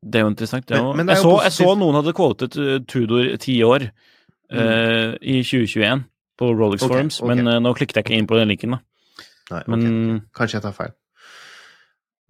[0.00, 0.64] Det er jo interessant.
[0.66, 2.56] Det er jo, Men- men det er jeg, jo så, jeg så noen hadde quotet
[2.56, 3.90] uh, Tudor ti år
[4.50, 6.04] eh, i 2021
[6.40, 7.34] på Rolex okay, Forums, okay.
[7.34, 8.76] men eh, nå klikket jeg ikke inn på den linken.
[8.78, 8.80] da.
[9.50, 9.76] Nei, ok.
[9.76, 10.20] okay.
[10.40, 10.94] Kanskje jeg tar feil.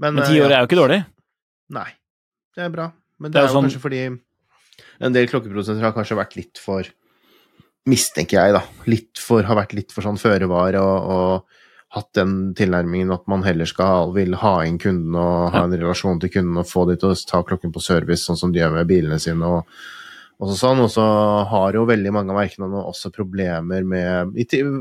[0.01, 0.57] Men, men eh, ti år ja.
[0.59, 0.99] er jo ikke dårlig.
[1.77, 1.87] Nei,
[2.57, 2.91] det er bra.
[3.21, 4.01] Men Det det, er jo sånn- kanskje fordi
[5.01, 6.85] en del klokkeprodusenter har kanskje vært litt for
[7.89, 8.61] Mistenker jeg, da.
[8.87, 13.25] Litt for, har vært litt for sånn føre var og, og hatt den tilnærmingen at
[13.27, 16.85] man heller skal vil ha inn kunden og ha en relasjon til kunden og få
[16.91, 19.43] de til å ta klokken på service, sånn som de gjør med bilene sine.
[19.43, 19.67] og
[20.41, 21.03] og så sånn, så
[21.51, 24.33] har jo veldig mange av merkene også problemer med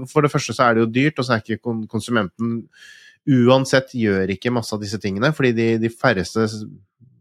[0.07, 2.61] For det første så er det jo dyrt, og så er ikke konsumenten
[3.27, 6.45] Uansett gjør ikke masse av disse tingene, fordi de, de færreste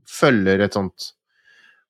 [0.08, 1.12] følger et sånt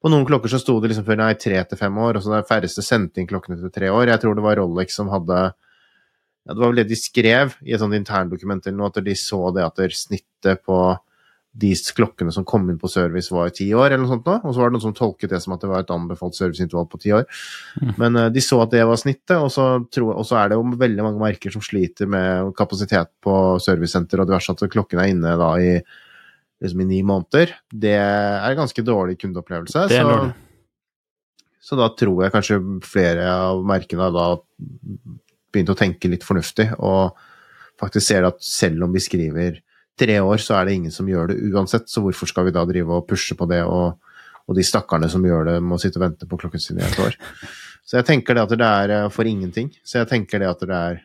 [0.03, 2.37] På noen klokker så sto det liksom før nei, tre til fem år, og så
[2.37, 4.07] de færreste sendte inn klokkene til tre år.
[4.13, 7.75] Jeg tror det var Rolex som hadde ja, Det var vel det de skrev i
[7.75, 10.79] et sånt interndokument eller noe, at de så det at det snittet på
[11.59, 14.37] de klokkene som kom inn på service, var ti år, eller noe sånt nå.
[14.45, 16.87] Og så var det noen som tolket det som at det var et anbefalt serviceintervall
[16.91, 17.25] på ti år.
[18.01, 20.59] Men uh, de så at det var snittet, og så, tror, og så er det
[20.59, 25.11] jo veldig mange merker som sliter med kapasitet på servicesenter og diverse, at klokken er
[25.15, 25.73] inne da i,
[26.63, 27.55] liksom i ni måneder.
[27.71, 29.87] Det er en ganske dårlig kundeopplevelse.
[29.91, 30.35] Det er så, dårlig.
[31.69, 34.29] så da tror jeg kanskje flere av merkene da
[35.53, 37.17] begynte å tenke litt fornuftig, og
[37.81, 39.63] faktisk ser at selv om vi skriver
[39.99, 42.65] tre år, så er det ingen som gjør det uansett, så hvorfor skal vi da
[42.69, 43.99] drive og pushe på det, og,
[44.47, 47.01] og de stakkarene som gjør det, må sitte og vente på klokken sin i et
[47.03, 47.17] år.
[47.89, 49.71] Så jeg tenker det at det er eh, for ingenting.
[49.81, 50.99] Så jeg tenker det at det er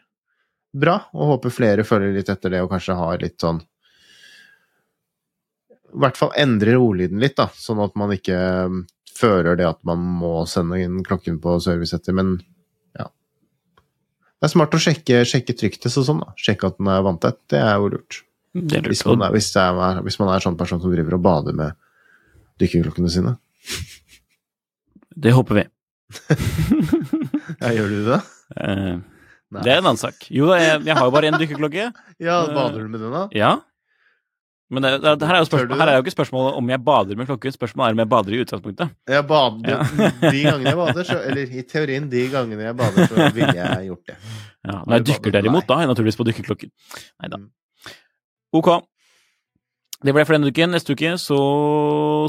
[0.74, 3.62] bra, og håper flere følger litt etter det, og kanskje har litt sånn
[5.94, 8.84] I hvert fall endrer ordlyden litt, da, sånn at man ikke fører
[9.24, 12.36] føler det at man må sende inn klokken på service etter, men
[12.98, 13.08] ja.
[14.40, 16.34] Det er smart å sjekke, sjekke trykktest og sånn, da.
[16.40, 17.40] Sjekke at den er vanntett.
[17.52, 18.24] Det er jo lurt.
[18.54, 21.24] Det er Hvis man er, hvis, er, hvis man er sånn person som driver og
[21.26, 21.78] bader med
[22.62, 23.36] dykkerklokkene sine.
[25.14, 25.66] Det håper vi.
[27.60, 28.20] Ja, gjør du det?
[28.58, 29.00] Uh,
[29.62, 30.28] det er en annen sak.
[30.34, 31.90] Jo da, jeg, jeg har jo bare én dykkerklokke.
[32.24, 33.24] Ja, bader du med den, da?
[33.36, 33.54] Ja.
[34.74, 37.20] Men det, det, det her, er spørsmål, her er jo ikke spørsmålet om jeg bader
[37.20, 38.96] med klokke, spørsmålet er om jeg bader i utgangspunktet.
[39.14, 39.78] Jeg bader, Ja.
[40.24, 43.86] De gangene jeg bader, så Eller i teorien, de gangene jeg bader, så ville jeg
[43.92, 44.18] gjort det.
[44.64, 46.72] Ja, Når jeg dykker derimot, da naturligvis på dykkerklokken.
[47.22, 47.38] Nei da.
[47.38, 47.50] Mm.
[48.54, 48.70] Ok.
[50.04, 50.74] Det ble for denne uken.
[50.76, 51.40] Neste uke så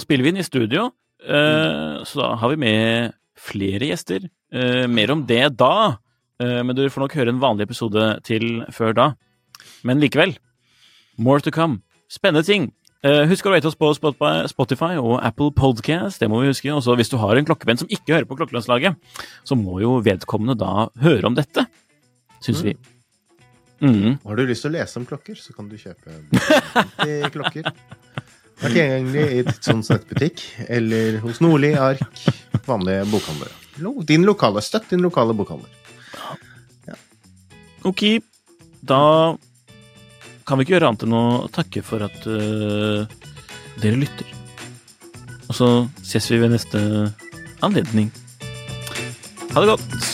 [0.03, 0.91] spiller vi inn i studio.
[1.25, 4.29] Eh, Så da har vi med flere gjester.
[4.55, 5.97] Uh, mer om det da.
[6.39, 9.07] uh, men du får nok høre en vanlig episode til før da.
[9.83, 10.37] Men likevel.
[11.19, 11.83] More to come.
[12.15, 12.71] Spennende ting.
[13.05, 16.23] Eh, husk å rate oss på Spotify- og Apple Podcast.
[16.23, 16.71] Det må vi huske.
[16.73, 18.97] Også hvis du har en klokkevenn som ikke hører på Klokkelandslaget,
[19.45, 21.67] så må jo vedkommende da høre om dette,
[22.45, 22.77] syns vi.
[23.85, 24.17] Mm.
[24.23, 26.15] Har du lyst til å lese om klokker, så kan du kjøpe
[27.03, 27.69] 50 klokker.
[28.55, 32.23] Det er tilgjengelig i Tidssons nettbutikk eller hos Nordli Ark,
[32.65, 34.05] vanlige bokhandlere.
[34.07, 35.83] Din lokale, Støtt din lokale bokhandler.
[37.85, 38.07] Ok,
[38.81, 39.03] da
[40.45, 43.05] kan vi ikke gjøre annet enn å takke for at uh,
[43.83, 44.29] dere lytter.
[45.49, 45.71] Og så
[46.05, 46.81] ses vi ved neste
[47.65, 48.13] anledning.
[49.55, 50.14] Ha det godt.